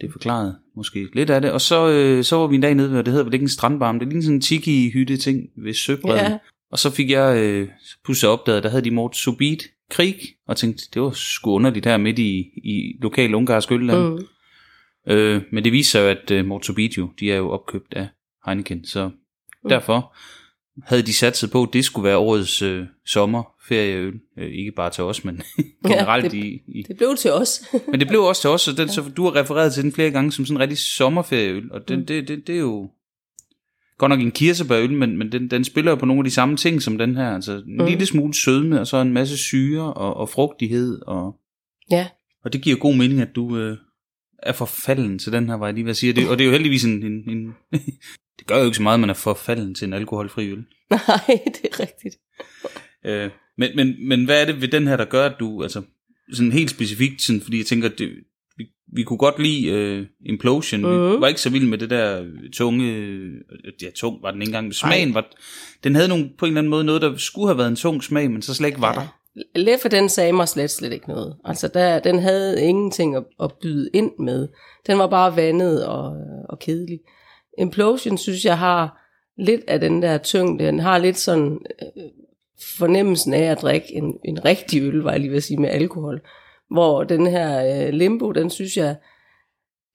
Det 0.00 0.12
forklarede 0.12 0.58
måske 0.78 1.08
lidt 1.14 1.30
af 1.30 1.40
det. 1.40 1.52
Og 1.52 1.60
så, 1.60 1.88
øh, 1.88 2.24
så 2.24 2.36
var 2.36 2.46
vi 2.46 2.54
en 2.54 2.60
dag 2.60 2.74
nede 2.74 2.90
ved, 2.90 2.98
det 2.98 3.08
hedder 3.08 3.24
vel 3.24 3.34
ikke 3.34 3.44
en 3.44 3.48
strandbarm, 3.48 3.98
det 3.98 4.06
er 4.06 4.10
lige 4.10 4.22
sådan 4.22 4.34
en 4.34 4.40
tiki-hytte 4.40 5.16
ting 5.16 5.42
ved 5.64 5.74
Søbredden. 5.74 6.32
Ja. 6.32 6.38
Og 6.72 6.78
så 6.78 6.90
fik 6.90 7.10
jeg 7.10 7.38
øh, 7.38 7.68
pludselig 8.04 8.30
opdaget, 8.30 8.62
der 8.62 8.68
havde 8.68 8.84
de 8.84 8.90
Mort 8.90 9.16
Subit 9.16 9.62
krig, 9.90 10.14
og 10.48 10.56
tænkte, 10.56 10.84
det 10.94 11.02
var 11.02 11.10
sgu 11.10 11.52
underligt 11.52 11.86
her 11.86 11.96
midt 11.96 12.18
i, 12.18 12.38
i 12.64 12.98
lokal 13.02 13.34
ungarsk 13.34 13.72
ølland. 13.72 14.08
Mm. 14.08 15.12
Øh, 15.12 15.42
men 15.52 15.64
det 15.64 15.72
viser 15.72 16.00
jo, 16.00 16.08
at 16.08 16.30
øh, 16.30 16.44
Mort 16.44 16.66
Subit 16.66 16.98
jo, 16.98 17.10
de 17.20 17.32
er 17.32 17.36
jo 17.36 17.50
opkøbt 17.50 17.94
af 17.94 18.08
Heineken, 18.46 18.84
så 18.84 19.08
mm. 19.08 19.68
derfor 19.68 20.16
havde 20.86 21.02
de 21.02 21.12
satset 21.12 21.50
på, 21.50 21.62
at 21.62 21.68
det 21.72 21.84
skulle 21.84 22.08
være 22.08 22.16
årets 22.16 22.62
øh, 22.62 22.86
sommerferieøl. 23.06 24.14
Øh, 24.38 24.50
ikke 24.50 24.72
bare 24.72 24.90
til 24.90 25.04
os, 25.04 25.24
men 25.24 25.42
generelt 25.88 26.24
ja, 26.24 26.28
det, 26.28 26.44
i, 26.44 26.62
i... 26.68 26.82
det 26.88 26.96
blev 26.96 27.16
til 27.16 27.32
os. 27.32 27.60
men 27.90 28.00
det 28.00 28.08
blev 28.08 28.20
også 28.20 28.40
til 28.40 28.50
os, 28.50 28.60
så, 28.60 28.72
den, 28.72 28.88
så 28.88 29.04
du 29.16 29.24
har 29.24 29.36
refereret 29.36 29.74
til 29.74 29.82
den 29.82 29.92
flere 29.92 30.10
gange 30.10 30.32
som 30.32 30.44
sådan 30.44 30.56
en 30.56 30.60
rigtig 30.60 30.78
sommerferieøl, 30.78 31.72
og 31.72 31.88
den, 31.88 31.98
mm. 31.98 32.06
det, 32.06 32.28
det, 32.28 32.46
det 32.46 32.54
er 32.54 32.60
jo 32.60 32.90
godt 33.98 34.10
nok 34.10 34.20
en 34.20 34.30
kirsebærøl, 34.30 34.92
men, 34.92 35.18
men 35.18 35.32
den, 35.32 35.50
den 35.50 35.64
spiller 35.64 35.90
jo 35.90 35.96
på 35.96 36.06
nogle 36.06 36.20
af 36.20 36.24
de 36.24 36.30
samme 36.30 36.56
ting 36.56 36.82
som 36.82 36.98
den 36.98 37.16
her. 37.16 37.34
Altså 37.34 37.52
en 37.52 37.76
mm. 37.78 37.84
lille 37.84 38.06
smule 38.06 38.34
sødme, 38.34 38.80
og 38.80 38.86
så 38.86 38.96
en 38.96 39.12
masse 39.12 39.36
syre 39.36 39.94
og, 39.94 40.16
og 40.16 40.28
frugtighed. 40.28 41.00
Og, 41.06 41.36
ja. 41.90 42.08
og 42.44 42.52
det 42.52 42.62
giver 42.62 42.76
god 42.76 42.94
mening, 42.94 43.20
at 43.20 43.36
du 43.36 43.56
øh, 43.56 43.76
er 44.42 44.52
forfalden 44.52 45.18
til 45.18 45.32
den 45.32 45.48
her, 45.48 45.54
var 45.54 45.66
jeg 45.66 45.74
lige 45.74 45.84
ved 45.84 45.90
at 45.90 45.96
sige. 45.96 46.12
Det, 46.12 46.28
og 46.28 46.38
det 46.38 46.44
er 46.44 46.46
jo 46.46 46.52
heldigvis 46.52 46.84
en... 46.84 47.02
en, 47.02 47.30
en 47.30 47.54
det 48.38 48.46
gør 48.46 48.58
jo 48.58 48.64
ikke 48.64 48.76
så 48.76 48.82
meget, 48.82 48.94
at 48.94 49.00
man 49.00 49.10
er 49.10 49.14
forfalden 49.14 49.74
til 49.74 49.86
en 49.86 49.92
alkoholfri 49.92 50.50
øl. 50.50 50.58
Nej, 50.90 51.40
det 51.44 51.64
er 51.64 51.80
rigtigt. 51.80 52.16
øh, 53.04 53.30
men, 53.58 53.70
men, 53.76 54.08
men 54.08 54.24
hvad 54.24 54.40
er 54.40 54.46
det 54.46 54.60
ved 54.60 54.68
den 54.68 54.86
her, 54.86 54.96
der 54.96 55.04
gør, 55.04 55.26
at 55.26 55.34
du... 55.40 55.62
Altså, 55.62 55.82
sådan 56.32 56.52
helt 56.52 56.70
specifikt, 56.70 57.22
sådan, 57.22 57.40
fordi 57.40 57.58
jeg 57.58 57.66
tænker, 57.66 57.88
det, 57.88 58.10
vi, 58.56 58.64
vi 58.92 59.02
kunne 59.02 59.18
godt 59.18 59.38
lide 59.38 59.98
uh, 60.00 60.06
Implosion. 60.26 60.84
Uh-huh. 60.84 60.88
Vi 60.88 61.12
mhm. 61.12 61.20
var 61.20 61.28
ikke 61.28 61.40
så 61.40 61.50
vilde 61.50 61.66
med 61.66 61.78
det 61.78 61.90
der 61.90 62.24
tunge... 62.52 63.22
Ja, 63.82 63.90
tung 63.94 64.22
var 64.22 64.30
den 64.30 64.42
ikke 64.42 64.50
engang. 64.50 64.74
Smagen 64.74 65.14
var... 65.14 65.26
Den 65.84 65.94
havde 65.94 66.08
nogle, 66.08 66.30
på 66.38 66.44
en 66.44 66.50
eller 66.50 66.60
anden 66.60 66.70
måde 66.70 66.84
noget, 66.84 67.02
der 67.02 67.16
skulle 67.16 67.48
have 67.48 67.58
været 67.58 67.68
en 67.68 67.76
tung 67.76 68.04
smag, 68.04 68.30
men 68.30 68.42
så 68.42 68.54
slet 68.54 68.68
ikke 68.68 68.80
var 68.80 68.94
ja. 68.94 69.00
der. 69.00 69.06
Leffe, 69.54 69.88
den 69.88 70.08
sagde 70.08 70.32
mig 70.32 70.48
slet, 70.48 70.70
slet 70.70 70.92
ikke 70.92 71.08
noget. 71.08 71.36
Altså, 71.44 71.68
der, 71.68 71.98
den 71.98 72.18
havde 72.18 72.62
ingenting 72.62 73.16
at, 73.16 73.24
at 73.42 73.52
byde 73.62 73.90
ind 73.94 74.10
med. 74.18 74.48
Den 74.86 74.98
var 74.98 75.06
bare 75.06 75.36
vandet 75.36 75.86
og, 75.86 76.16
og 76.48 76.58
kedelig. 76.58 76.98
Implosion, 77.58 78.18
synes 78.18 78.44
jeg, 78.44 78.58
har 78.58 79.08
lidt 79.38 79.60
af 79.68 79.80
den 79.80 80.02
der 80.02 80.18
tyngde. 80.18 80.66
Den 80.66 80.80
har 80.80 80.98
lidt 80.98 81.18
sådan 81.18 81.58
øh, 81.82 82.04
fornemmelsen 82.78 83.34
af 83.34 83.42
at 83.42 83.62
drikke 83.62 83.94
en, 83.94 84.14
en 84.24 84.44
rigtig 84.44 84.82
øl, 84.82 85.02
var 85.02 85.10
jeg 85.10 85.20
lige 85.20 85.30
ved 85.30 85.36
at 85.36 85.42
sige, 85.42 85.60
med 85.60 85.68
alkohol. 85.68 86.20
Hvor 86.70 87.04
den 87.04 87.26
her 87.26 87.86
øh, 87.86 87.92
limbo, 87.92 88.32
den 88.32 88.50
synes 88.50 88.76
jeg, 88.76 88.96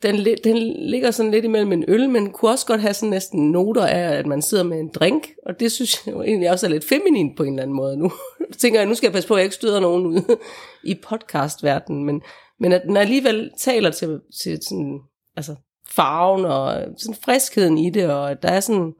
den, 0.03 0.25
den 0.43 0.57
ligger 0.89 1.11
sådan 1.11 1.31
lidt 1.31 1.45
imellem 1.45 1.71
en 1.71 1.85
øl, 1.87 2.09
men 2.09 2.31
kunne 2.31 2.51
også 2.51 2.65
godt 2.65 2.81
have 2.81 2.93
sådan 2.93 3.09
næsten 3.09 3.51
noter 3.51 3.85
af, 3.85 4.17
at 4.17 4.25
man 4.25 4.41
sidder 4.41 4.63
med 4.63 4.79
en 4.79 4.89
drink, 4.95 5.27
og 5.45 5.59
det 5.59 5.71
synes 5.71 6.05
jeg 6.05 6.13
jo 6.13 6.21
egentlig 6.21 6.51
også 6.51 6.65
er 6.65 6.69
lidt 6.69 6.87
feminin 6.87 7.35
på 7.35 7.43
en 7.43 7.49
eller 7.49 7.63
anden 7.63 7.75
måde 7.75 7.97
nu. 7.97 8.11
tænker 8.61 8.79
jeg, 8.79 8.89
nu 8.89 8.95
skal 8.95 9.07
jeg 9.07 9.13
passe 9.13 9.27
på, 9.27 9.33
at 9.33 9.37
jeg 9.37 9.45
ikke 9.45 9.55
støder 9.55 9.79
nogen 9.79 10.05
ud 10.05 10.37
i 10.91 10.95
podcastverdenen, 11.03 12.05
men, 12.05 12.21
men 12.59 12.71
at 12.71 12.81
den 12.87 12.97
alligevel 12.97 13.51
taler 13.59 13.91
til, 13.91 14.19
til 14.43 14.59
sådan, 14.69 14.99
altså 15.37 15.55
farven 15.95 16.45
og 16.45 16.85
sådan 16.97 17.15
friskheden 17.25 17.77
i 17.77 17.89
det, 17.89 18.09
og 18.09 18.43
der 18.43 18.49
er 18.49 18.59
sådan 18.59 18.93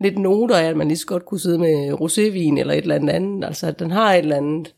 lidt 0.00 0.18
noter 0.18 0.56
af, 0.56 0.64
at 0.64 0.76
man 0.76 0.88
lige 0.88 0.98
så 0.98 1.06
godt 1.06 1.26
kunne 1.26 1.40
sidde 1.40 1.58
med 1.58 1.92
rosévin 1.92 2.60
eller 2.60 2.74
et 2.74 2.82
eller 2.82 2.94
andet 2.94 3.12
andet. 3.12 3.44
Altså, 3.44 3.66
at 3.66 3.78
den 3.78 3.90
har 3.90 4.14
et 4.14 4.18
eller 4.18 4.36
andet 4.36 4.74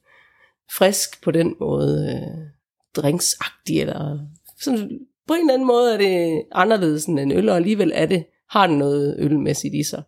frisk 0.72 1.22
på 1.22 1.30
den 1.30 1.54
måde, 1.60 2.12
øh, 2.14 3.02
drinksagtig, 3.02 3.80
eller 3.80 4.18
sådan, 4.60 4.90
på 5.28 5.34
en 5.34 5.40
eller 5.40 5.54
anden 5.54 5.66
måde 5.66 5.94
er 5.94 5.98
det 5.98 6.42
anderledes 6.52 7.04
end 7.04 7.20
en 7.20 7.32
øl, 7.32 7.48
og 7.48 7.56
alligevel 7.56 7.92
er 7.94 8.06
det, 8.06 8.24
har 8.50 8.66
den 8.66 8.78
noget 8.78 9.16
ølmæssigt 9.18 9.74
i 9.74 9.82
sig. 9.82 10.02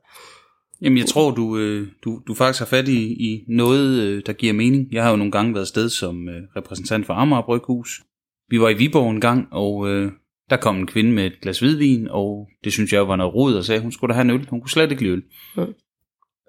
Jamen, 0.83 0.99
jeg 0.99 1.07
tror, 1.07 1.31
du, 1.31 1.59
øh, 1.59 1.89
du, 2.05 2.21
du 2.27 2.35
faktisk 2.35 2.59
har 2.59 2.67
fat 2.67 2.89
i, 2.89 3.31
i 3.31 3.45
noget, 3.49 4.03
øh, 4.03 4.23
der 4.27 4.33
giver 4.33 4.53
mening. 4.53 4.93
Jeg 4.93 5.03
har 5.03 5.11
jo 5.11 5.17
nogle 5.17 5.33
gange 5.33 5.55
været 5.55 5.69
sted 5.69 5.89
som 5.89 6.29
øh, 6.29 6.43
repræsentant 6.57 7.07
for 7.07 7.15
Amager 7.15 7.43
Bryghus. 7.43 8.03
Vi 8.49 8.61
var 8.61 8.69
i 8.69 8.75
Viborg 8.75 9.11
en 9.11 9.21
gang, 9.21 9.49
og 9.53 9.89
øh, 9.89 10.13
der 10.51 10.57
kom 10.57 10.77
en 10.77 10.87
kvinde 10.87 11.13
med 11.13 11.27
et 11.27 11.41
glas 11.43 11.59
hvidvin, 11.59 12.09
og 12.11 12.49
det 12.65 12.73
synes 12.73 12.93
jeg 12.93 13.09
var 13.09 13.17
noget 13.17 13.35
rod, 13.35 13.55
og 13.55 13.65
sagde, 13.65 13.81
hun 13.81 13.93
skulle 13.93 14.09
da 14.09 14.15
have 14.15 14.25
en 14.25 14.31
øl. 14.31 14.47
Hun 14.51 14.61
kunne 14.61 14.71
slet 14.71 14.91
ikke 14.91 15.03
lide 15.03 15.13
øl. 15.13 15.23
Mm. 15.57 15.75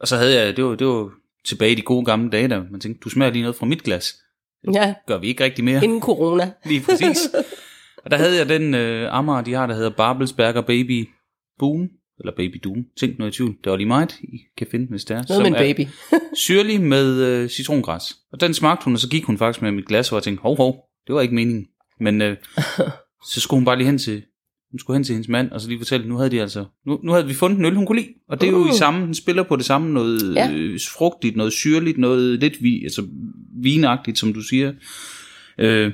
Og 0.02 0.08
så 0.08 0.16
havde 0.16 0.40
jeg, 0.40 0.58
det 0.58 0.66
var, 0.66 0.76
det 0.76 0.88
var 0.88 1.10
tilbage 1.46 1.72
i 1.72 1.76
de 1.76 1.82
gode 1.82 2.06
gamle 2.06 2.30
dage, 2.30 2.48
der 2.48 2.64
man 2.72 2.80
tænkte, 2.80 3.00
du 3.00 3.10
smager 3.10 3.32
lige 3.32 3.42
noget 3.42 3.56
fra 3.56 3.66
mit 3.66 3.84
glas. 3.84 4.14
Det 4.66 4.76
ja. 4.76 4.94
gør 5.08 5.18
vi 5.18 5.28
ikke 5.28 5.44
rigtig 5.44 5.66
mere. 5.66 5.84
Inden 5.84 6.02
corona. 6.02 6.52
lige 6.66 6.82
præcis. 6.82 7.30
og 8.04 8.12
der 8.12 8.18
havde 8.18 8.38
jeg 8.38 8.50
den 8.50 8.74
øh, 8.74 9.14
Amager, 9.14 9.42
de 9.42 9.54
har, 9.54 9.68
der 9.68 9.76
hedder 9.76 9.90
Babelsberger 9.90 10.62
Baby 10.62 11.10
Boom, 11.60 11.90
eller 12.20 12.34
Baby 12.36 12.62
Doom. 12.64 12.86
Tænk 13.00 13.20
noget 13.20 13.34
i 13.34 13.38
tvivl. 13.38 13.56
Det 13.64 13.70
var 13.72 13.78
lige 13.78 13.88
meget, 13.88 14.20
I 14.20 14.40
kan 14.58 14.68
finde, 14.72 14.88
hvis 14.90 15.06
det 15.06 15.18
er. 15.18 15.24
Noget 15.30 15.52
med 15.52 15.62
en 15.62 15.76
baby. 15.76 15.90
syrlig 16.48 16.82
med 16.82 17.24
øh, 17.24 17.50
citrongræs. 17.50 18.04
Og 18.32 18.42
den 18.42 18.54
smagte 18.54 18.86
hun, 18.86 18.94
og 18.94 19.00
så 19.00 19.10
gik 19.10 19.24
hun 19.24 19.38
faktisk 19.38 19.62
med 19.62 19.72
mit 19.72 19.88
glas, 19.88 20.12
og 20.12 20.16
jeg 20.16 20.24
tænkte, 20.24 20.42
hov, 20.42 20.58
hov, 20.58 20.86
det 21.08 21.16
var 21.16 21.22
ikke 21.22 21.36
meningen. 21.36 21.68
Men 22.00 22.22
øh, 22.22 22.38
så 23.26 23.42
skulle 23.42 23.58
hun 23.60 23.66
bare 23.66 23.78
lige 23.78 23.86
hen 23.86 23.98
til, 23.98 24.24
hun 24.72 24.80
skulle 24.80 24.98
hen 24.98 25.04
til 25.04 25.14
hendes 25.14 25.30
mand, 25.30 25.52
og 25.52 25.62
så 25.62 25.68
lige 25.68 25.80
fortælle, 25.80 26.08
nu 26.08 26.18
havde 26.18 26.30
de 26.30 26.42
altså, 26.42 26.66
nu, 26.86 27.00
nu 27.04 27.12
havde 27.12 27.28
vi 27.28 27.34
fundet 27.34 27.60
en 27.60 27.66
øl, 27.66 27.76
hun 27.76 27.86
kunne 27.86 28.02
lide. 28.02 28.14
Og 28.30 28.42
det 28.42 28.48
er 28.48 28.52
jo 28.52 28.58
uh. 28.58 28.70
i 28.70 28.78
samme, 28.78 29.06
den 29.06 29.14
spiller 29.14 29.44
på 29.44 29.56
det 29.56 29.66
samme, 29.66 29.94
noget 29.94 30.36
ja. 30.36 30.52
øh, 30.52 30.80
frugtigt, 30.98 31.36
noget 31.36 31.54
syrligt, 31.54 31.98
noget 31.98 32.40
lidt 32.40 32.64
vi, 32.64 32.84
altså 32.84 33.08
vinagtigt, 33.64 34.18
som 34.18 34.34
du 34.34 34.42
siger. 34.42 34.74
Øh, 35.60 35.92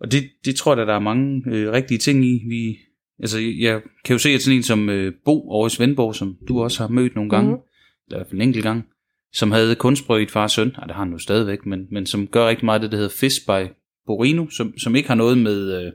og 0.00 0.12
det, 0.12 0.30
det 0.44 0.56
tror 0.56 0.76
jeg, 0.76 0.86
der 0.86 0.94
er 0.94 1.00
mange 1.00 1.42
øh, 1.46 1.72
rigtige 1.72 1.98
ting 1.98 2.24
i. 2.24 2.42
Vi, 2.48 2.78
altså, 3.18 3.38
jeg 3.38 3.80
kan 4.04 4.14
jo 4.14 4.18
se, 4.18 4.30
at 4.30 4.42
sådan 4.42 4.56
en 4.56 4.62
som 4.62 4.88
øh, 4.88 5.12
Bo 5.24 5.50
over 5.50 5.66
i 5.66 5.70
Svendborg, 5.70 6.14
som 6.14 6.36
du 6.48 6.62
også 6.62 6.82
har 6.82 6.88
mødt 6.88 7.14
nogle 7.14 7.30
gange, 7.30 7.50
mm. 7.50 7.60
eller 8.06 8.16
i 8.16 8.18
hvert 8.18 8.26
fald 8.26 8.40
en 8.40 8.48
enkelt 8.48 8.64
gang, 8.64 8.84
som 9.32 9.50
havde 9.50 9.74
kunstbrød 9.74 10.20
i 10.20 10.22
et 10.22 10.30
far 10.30 10.42
og 10.42 10.50
søn, 10.50 10.72
nej, 10.76 10.86
det 10.86 10.94
har 10.94 11.04
han 11.04 11.12
jo 11.12 11.18
stadigvæk, 11.18 11.66
men, 11.66 11.86
men 11.90 12.06
som 12.06 12.26
gør 12.26 12.48
rigtig 12.48 12.64
meget 12.64 12.78
af 12.78 12.80
det, 12.80 12.90
der 12.92 12.96
hedder 12.96 13.14
Fish 13.16 13.46
by 13.46 13.72
Borino, 14.06 14.48
som, 14.50 14.78
som 14.78 14.96
ikke 14.96 15.08
har 15.08 15.14
noget 15.14 15.38
med, 15.38 15.84
øh, 15.84 15.92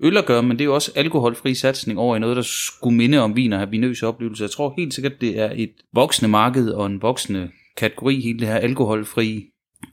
øl 0.00 0.16
at 0.16 0.26
gøre, 0.26 0.42
men 0.42 0.50
det 0.52 0.60
er 0.60 0.64
jo 0.64 0.74
også 0.74 0.92
alkoholfri 0.94 1.54
satsning 1.54 1.98
over 1.98 2.16
i 2.16 2.18
noget, 2.18 2.36
der 2.36 2.42
skulle 2.42 2.96
minde 2.96 3.18
om 3.18 3.36
vin 3.36 3.52
og 3.52 3.58
have 3.58 3.70
vinøse 3.70 4.06
oplevelser. 4.06 4.44
Jeg 4.44 4.50
tror 4.50 4.74
helt 4.76 4.94
sikkert, 4.94 5.20
det 5.20 5.38
er 5.38 5.52
et 5.54 5.72
voksende 5.94 6.30
marked 6.30 6.70
og 6.70 6.86
en 6.86 7.02
voksende 7.02 7.50
kategori, 7.76 8.20
hele 8.20 8.38
det 8.38 8.48
her 8.48 8.56
alkoholfri, 8.56 9.44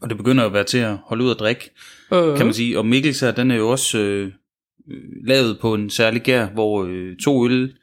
og 0.01 0.09
det 0.09 0.17
begynder 0.17 0.45
at 0.45 0.53
være 0.53 0.63
til 0.63 0.77
at 0.77 0.97
holde 1.05 1.23
ud 1.23 1.29
og 1.29 1.39
drikke, 1.39 1.69
uh-huh. 2.11 2.37
kan 2.37 2.45
man 2.45 2.53
sige. 2.53 2.77
Og 2.77 2.85
Mikkels 2.85 3.19
her, 3.19 3.31
den 3.31 3.51
er 3.51 3.55
jo 3.55 3.69
også 3.69 3.99
øh, 3.99 4.31
lavet 5.27 5.59
på 5.59 5.73
en 5.73 5.89
særlig 5.89 6.21
gær, 6.21 6.45
hvor 6.45 6.83
øh, 6.83 7.17
to 7.17 7.45
øl 7.45 7.73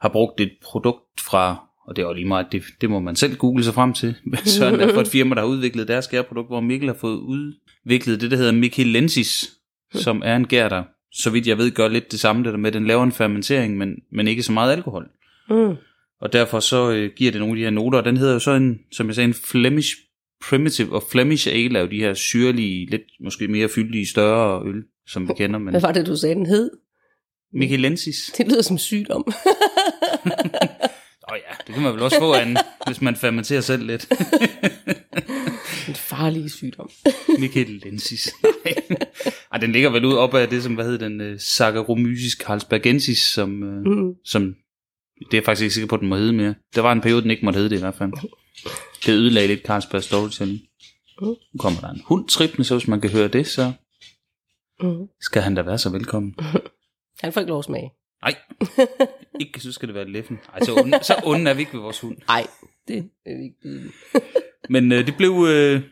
har 0.00 0.08
brugt 0.08 0.40
et 0.40 0.52
produkt 0.62 1.20
fra, 1.20 1.66
og 1.86 1.96
det 1.96 2.02
er 2.02 2.06
jo 2.06 2.12
lige 2.12 2.28
meget, 2.28 2.46
det, 2.52 2.62
det 2.80 2.90
må 2.90 3.00
man 3.00 3.16
selv 3.16 3.36
google 3.36 3.64
sig 3.64 3.74
frem 3.74 3.92
til, 3.92 4.14
så 4.44 4.66
er 4.66 4.94
for 4.94 5.00
et 5.00 5.08
firma, 5.08 5.34
der 5.34 5.40
har 5.40 5.48
udviklet 5.48 5.88
deres 5.88 6.08
gærprodukt, 6.08 6.48
hvor 6.48 6.60
Mikkel 6.60 6.88
har 6.88 6.96
fået 7.00 7.16
udviklet 7.18 8.20
det, 8.20 8.30
der 8.30 8.36
hedder 8.36 8.52
Michelensis, 8.52 9.50
som 9.94 10.22
er 10.24 10.36
en 10.36 10.46
gær, 10.46 10.68
der 10.68 10.82
så 11.12 11.30
vidt 11.30 11.46
jeg 11.46 11.58
ved, 11.58 11.70
gør 11.70 11.88
lidt 11.88 12.12
det 12.12 12.20
samme 12.20 12.44
det 12.44 12.52
der 12.52 12.58
med, 12.58 12.72
den 12.72 12.86
laver 12.86 13.04
en 13.04 13.12
fermentering, 13.12 13.76
men, 13.76 13.94
men 14.12 14.28
ikke 14.28 14.42
så 14.42 14.52
meget 14.52 14.72
alkohol. 14.72 15.08
Mm. 15.50 15.74
Og 16.20 16.32
derfor 16.32 16.60
så 16.60 16.90
øh, 16.90 17.10
giver 17.16 17.32
det 17.32 17.40
nogle 17.40 17.52
af 17.52 17.56
de 17.56 17.62
her 17.62 17.70
noter, 17.70 17.98
og 17.98 18.04
den 18.04 18.16
hedder 18.16 18.32
jo 18.32 18.38
så 18.38 18.50
en, 18.50 18.78
som 18.92 19.06
jeg 19.06 19.14
sagde, 19.14 19.28
en 19.28 19.34
Flemish 19.34 19.96
Primitive, 20.42 20.94
og 20.94 21.02
Flemish 21.10 21.48
Ale 21.48 21.78
er 21.78 21.82
jo 21.82 21.88
de 21.88 22.00
her 22.00 22.14
syrlige, 22.14 22.90
lidt 22.90 23.02
måske 23.20 23.48
mere 23.48 23.68
fyldige, 23.68 24.06
større 24.06 24.68
øl, 24.68 24.82
som 25.06 25.28
vi 25.28 25.32
kender. 25.36 25.58
Men... 25.58 25.70
Hvad 25.70 25.80
var 25.80 25.92
det, 25.92 26.06
du 26.06 26.16
sagde, 26.16 26.34
den 26.34 26.46
hed? 26.46 26.70
Michelensis. 27.52 28.32
Det 28.36 28.48
lyder 28.48 28.62
som 28.62 28.78
sygdom. 28.78 29.24
Åh 31.30 31.34
oh 31.34 31.38
ja, 31.48 31.54
Det 31.66 31.74
kan 31.74 31.82
man 31.82 31.92
vel 31.92 32.02
også 32.02 32.18
få 32.18 32.32
an, 32.32 32.56
hvis 32.86 33.00
man 33.00 33.16
fermenterer 33.16 33.60
selv 33.60 33.86
lidt. 33.86 34.08
En 35.88 35.94
farlig 35.94 36.50
sygdom. 36.50 36.90
Michelensis. 37.40 38.34
Nej. 38.42 38.74
Ej, 39.52 39.58
den 39.58 39.72
ligger 39.72 39.90
vel 39.90 40.04
ud 40.04 40.14
op 40.14 40.34
af 40.34 40.48
det, 40.48 40.62
som, 40.62 40.74
hvad 40.74 40.84
hedder 40.84 41.08
den, 41.08 41.20
uh, 41.32 41.38
Saccharomyces 41.38 42.32
carlsbergensis, 42.32 43.18
som, 43.18 43.62
uh, 43.62 43.92
mm. 43.92 44.14
som, 44.24 44.42
det 45.18 45.32
er 45.32 45.36
jeg 45.36 45.44
faktisk 45.44 45.62
ikke 45.62 45.74
sikker 45.74 45.88
på, 45.88 45.94
at 45.94 46.00
den 46.00 46.08
må 46.08 46.16
hedde 46.16 46.32
mere. 46.32 46.54
Der 46.74 46.80
var 46.80 46.92
en 46.92 47.00
periode, 47.00 47.22
den 47.22 47.30
ikke 47.30 47.44
måtte 47.44 47.56
hedde 47.56 47.70
det 47.70 47.76
i 47.76 47.80
hvert 47.80 47.94
fald. 47.94 48.12
Det 49.06 49.12
ødelagde 49.12 49.48
lidt 49.48 49.66
Carlsberg 49.66 50.02
Storytelling. 50.02 50.60
Nu 51.22 51.36
kommer 51.58 51.80
der 51.80 51.88
en 51.88 52.02
hund 52.04 52.28
trippende, 52.28 52.64
så 52.64 52.74
hvis 52.78 52.88
man 52.88 53.00
kan 53.00 53.10
høre 53.10 53.28
det, 53.28 53.46
så 53.46 53.72
Mm. 54.82 55.06
skal 55.20 55.42
han 55.42 55.54
da 55.54 55.62
være 55.62 55.78
så 55.78 55.90
velkommen. 55.90 56.34
Han 57.22 57.32
får 57.32 57.40
ikke 57.40 57.48
lov 57.48 57.58
at 57.58 57.64
smage. 57.64 57.90
Nej, 58.22 58.34
ikke 59.40 59.60
så 59.60 59.72
skal 59.72 59.88
det 59.88 59.94
være 59.94 60.08
Leffen. 60.08 60.38
Ej, 60.52 60.60
så 60.64 60.74
onde, 60.74 60.98
så 61.02 61.14
onde 61.24 61.50
er 61.50 61.54
vi 61.54 61.60
ikke 61.60 61.72
ved 61.72 61.80
vores 61.80 62.00
hund. 62.00 62.16
Nej, 62.28 62.46
det 62.88 62.96
er 63.26 63.36
vi 63.36 63.44
ikke. 63.44 63.90
Men 64.68 64.92
øh, 64.92 65.06
det 65.06 65.16
blev 65.16 65.46
øh, 65.48 65.82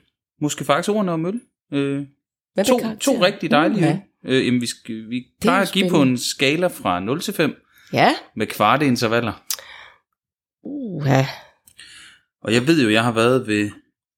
måske 0.41 0.65
faktisk 0.65 0.89
ordene 0.91 1.13
om 1.13 1.27
øl. 1.27 1.41
Øh, 1.73 2.07
Hvad 2.59 2.65
to, 2.65 2.97
to 3.01 3.25
rigtig 3.25 3.51
dejlige 3.51 3.87
Ja. 3.87 3.99
øl. 4.25 4.33
Øh, 4.35 4.47
jamen, 4.47 4.61
vi, 4.61 4.67
skal, 4.67 4.95
vi 5.11 5.25
plejer 5.41 5.63
at 5.63 5.71
give 5.73 5.91
på 5.91 6.03
en 6.03 6.19
skala 6.19 6.67
fra 6.67 7.01
0 7.01 7.21
til 7.21 7.35
5 7.35 7.55
Ja. 7.93 8.11
med 8.37 8.47
kvarte 8.47 8.87
intervaller. 8.87 9.43
Uha. 10.65 11.23
Og 12.43 12.55
jeg 12.55 12.67
ved 12.67 12.83
jo, 12.83 12.91
jeg 12.91 13.05
har 13.05 13.13
været 13.13 13.47
ved 13.47 13.71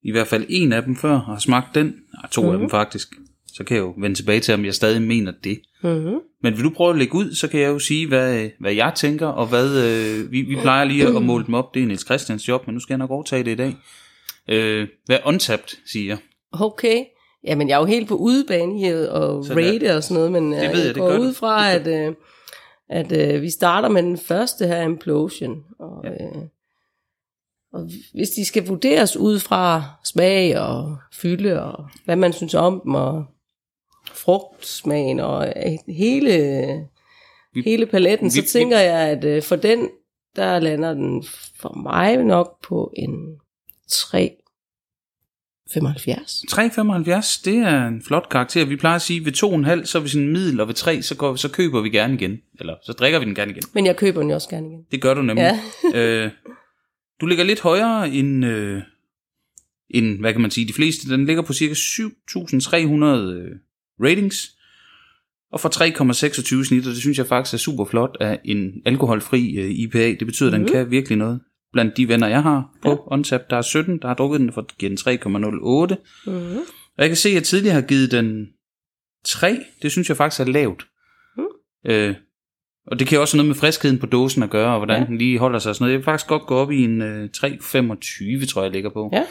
i 0.03 0.11
hvert 0.13 0.27
fald 0.27 0.47
en 0.49 0.73
af 0.73 0.83
dem 0.83 0.97
før, 0.97 1.13
og 1.13 1.21
har 1.21 1.39
smagt 1.39 1.75
den. 1.75 1.87
Nej, 1.87 2.29
to 2.31 2.41
mm-hmm. 2.43 2.53
af 2.55 2.59
Mhm. 2.59 2.63
dem 2.63 2.71
faktisk. 2.71 3.09
Så 3.55 3.65
kan 3.65 3.77
jeg 3.77 3.83
jo 3.83 3.95
vende 3.99 4.17
tilbage 4.17 4.41
til, 4.41 4.55
om 4.55 4.65
jeg 4.65 4.75
stadig 4.75 5.03
mener 5.03 5.33
det. 5.45 5.61
Mm-hmm. 5.83 6.19
Men 6.43 6.57
vil 6.57 6.65
du 6.65 6.71
prøve 6.71 6.91
at 6.91 6.99
lægge 6.99 7.15
ud, 7.15 7.35
så 7.35 7.49
kan 7.49 7.61
jeg 7.61 7.69
jo 7.69 7.79
sige, 7.79 8.07
hvad, 8.09 8.51
hvad 8.61 8.73
jeg 8.75 8.93
tænker, 8.97 9.27
og 9.27 9.47
hvad 9.47 9.69
øh, 9.85 10.33
vi, 10.33 10.43
vi 10.43 10.57
plejer 10.57 10.85
lige 10.85 11.07
at 11.07 11.23
måle 11.23 11.47
dem 11.47 11.55
op. 11.55 11.75
Det 11.75 11.83
er 11.83 11.87
Niels 11.87 12.05
Christians 12.05 12.49
job, 12.49 12.67
men 12.67 12.75
nu 12.75 12.81
skal 12.81 12.93
jeg 12.95 12.99
nok 12.99 13.11
overtage 13.11 13.45
det 13.45 13.51
i 13.51 13.55
dag. 13.55 13.77
Øh, 14.49 14.89
hvad 15.07 15.19
untapped, 15.25 15.69
siger. 15.93 16.17
Okay. 16.53 17.05
Jamen, 17.45 17.69
jeg 17.69 17.75
er 17.75 17.79
jo 17.81 17.85
helt 17.85 18.09
på 18.09 18.15
udebane 18.15 18.79
her 18.79 19.09
og 19.09 19.45
Så 19.45 19.55
rate 19.55 19.97
og 19.97 20.03
sådan 20.03 20.15
noget, 20.15 20.33
men 20.33 20.53
Det 20.53 20.63
jeg, 20.63 20.71
ved 20.73 20.79
jeg, 20.79 20.87
jeg 20.87 20.95
det 20.95 21.01
går 21.03 21.09
gør 21.11 21.19
ud 21.19 21.33
fra, 21.35 21.73
at, 21.73 21.87
øh, 21.87 22.15
at 22.89 23.13
øh, 23.13 23.43
vi 23.43 23.51
starter 23.51 23.89
med 23.89 24.03
den 24.03 24.19
første 24.19 24.67
her, 24.67 24.83
Implosion. 24.83 25.65
Og, 25.79 26.05
Ja. 26.05 26.11
øh, 26.11 26.43
og 27.73 27.89
hvis 28.15 28.31
de 28.31 28.45
skal 28.45 28.67
vurderes 28.67 29.17
ud 29.17 29.39
fra 29.39 29.83
smag 30.05 30.59
og 30.61 30.97
fylde, 31.13 31.63
og 31.63 31.85
hvad 32.05 32.17
man 32.17 32.33
synes 32.33 32.55
om 32.55 32.81
dem, 32.85 32.95
og 32.95 33.25
frugtsmagen, 34.13 35.21
og 35.21 35.47
øh, 35.57 35.79
hele, 35.95 36.31
Vi- 37.55 37.63
hele 37.65 37.87
paletten, 37.87 38.27
vi- 38.27 38.31
så 38.31 38.41
vi- 38.41 38.47
tænker 38.49 38.79
jeg, 38.79 39.09
at 39.09 39.25
øh, 39.25 39.43
for 39.43 39.57
den, 39.57 39.89
der 40.37 40.59
lander 40.59 40.95
den 40.95 41.25
for 41.61 41.75
mig 41.83 42.17
nok 42.25 42.65
på 42.65 42.93
en 42.97 43.41
3 43.89 44.37
75. 45.75 46.45
3,75, 46.53 47.43
det 47.45 47.57
er 47.57 47.87
en 47.89 48.03
flot 48.07 48.29
karakter. 48.31 48.65
Vi 48.65 48.77
plejer 48.77 48.97
at 48.97 49.03
sige, 49.03 49.25
ved 49.25 49.33
2,5, 49.81 49.85
så 49.85 49.99
er 49.99 50.03
vi 50.03 50.09
sådan 50.09 50.27
en 50.27 50.33
middel, 50.33 50.61
og 50.61 50.69
ved 50.69 50.75
3, 50.75 51.03
så, 51.03 51.17
går, 51.17 51.37
så 51.37 51.49
køber 51.49 51.81
vi 51.81 51.91
gerne 51.91 52.15
igen. 52.15 52.39
Eller 52.61 52.75
så 52.83 52.93
drikker 52.93 53.19
vi 53.19 53.25
den 53.25 53.35
gerne 53.35 53.51
igen. 53.51 53.63
Men 53.75 53.87
jeg 53.87 53.97
køber 53.97 54.21
den 54.21 54.31
jo 54.31 54.35
også 54.35 54.49
gerne 54.49 54.67
igen. 54.67 54.81
Det 54.93 55.03
gør 55.03 55.15
du 55.15 55.23
nemlig. 55.23 55.59
Ja. 55.95 56.25
øh, 56.25 56.31
du 57.21 57.27
ligger 57.27 57.45
lidt 57.45 57.61
højere 57.61 58.09
end, 58.11 58.45
øh, 58.45 58.83
end, 59.91 60.19
hvad 60.21 60.33
kan 60.33 60.41
man 60.43 60.51
sige, 60.51 60.69
de 60.69 60.73
fleste. 60.73 61.11
Den 61.11 61.27
ligger 61.27 61.43
på 61.43 61.53
cirka 61.53 61.73
7.300 61.75 63.05
øh, 63.05 63.51
ratings. 64.03 64.57
Og 65.53 65.61
for 65.61 65.69
3,26 66.63 66.65
snit, 66.69 66.87
og 66.87 66.91
det 66.93 67.01
synes 67.01 67.19
jeg 67.19 67.27
faktisk 67.27 67.55
er 67.55 67.59
super 67.59 67.85
flot 67.85 68.17
af 68.21 68.41
en 68.45 68.73
alkoholfri 68.87 69.57
øh, 69.57 69.71
IPA. 69.71 69.99
Det 70.09 70.27
betyder, 70.27 70.49
at 70.49 70.53
den 70.53 70.63
Mhm. 70.63 70.71
kan 70.73 70.91
virkelig 70.91 71.19
noget. 71.19 71.41
Blandt 71.73 71.97
de 71.97 72.09
venner, 72.09 72.27
jeg 72.27 72.43
har 72.43 72.71
på 72.83 72.91
ja. 72.91 73.13
OnTap, 73.13 73.41
der 73.51 73.57
er 73.57 73.63
17, 73.63 73.99
der 73.99 74.09
har 74.09 74.15
drukket 74.15 74.41
den 74.41 74.53
for 74.53 74.61
at 74.61 74.79
give 74.79 74.89
den 74.89 74.99
3,08. 74.99 76.31
Mm-hmm. 76.31 76.59
Og 76.97 76.99
jeg 76.99 77.09
kan 77.09 77.17
se, 77.17 77.29
at 77.29 77.35
jeg 77.35 77.45
tidligere 77.45 77.75
har 77.75 77.83
givet 77.83 78.13
den 78.13 78.47
3. 79.25 79.61
Det 79.83 79.91
synes 79.91 80.09
jeg 80.09 80.17
faktisk 80.17 80.41
er 80.41 80.45
lavt. 80.45 80.87
Mm. 81.37 81.45
Øh, 81.87 82.15
og 82.87 82.99
det 82.99 83.07
kan 83.07 83.17
jo 83.17 83.21
også 83.21 83.37
have 83.37 83.39
noget 83.39 83.49
med 83.49 83.61
friskheden 83.61 83.99
på 83.99 84.07
dåsen 84.07 84.43
at 84.43 84.51
gøre, 84.51 84.73
og 84.73 84.79
hvordan 84.79 85.03
ja. 85.03 85.07
Den 85.07 85.19
lige 85.19 85.39
holder 85.39 85.59
sig 85.59 85.71
og 85.71 85.77
sådan 85.77 85.85
noget. 85.85 85.93
Jeg 85.93 85.99
vil 85.99 86.05
faktisk 86.05 86.29
godt 86.29 86.47
gå 86.47 86.55
op 86.55 86.71
i 86.71 86.85
en 86.85 87.03
øh, 87.03 87.29
3,25, 87.37 88.47
tror 88.47 88.63
jeg, 88.63 88.65
jeg 88.65 88.71
ligger 88.71 88.91
på. 88.91 89.11
Ja. 89.13 89.25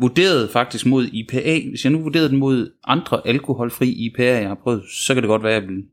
Vurderet 0.00 0.50
faktisk 0.50 0.86
mod 0.86 1.06
IPA. 1.12 1.68
Hvis 1.68 1.84
jeg 1.84 1.92
nu 1.92 1.98
vurderede 1.98 2.28
den 2.28 2.38
mod 2.38 2.72
andre 2.84 3.26
alkoholfri 3.26 4.08
IPA'er, 4.08 4.22
jeg 4.22 4.48
har 4.48 4.60
prøvet, 4.62 4.82
så 4.90 5.14
kan 5.14 5.22
det 5.22 5.28
godt 5.28 5.42
være, 5.42 5.54
at 5.54 5.62
jeg 5.62 5.68
vil 5.68 5.84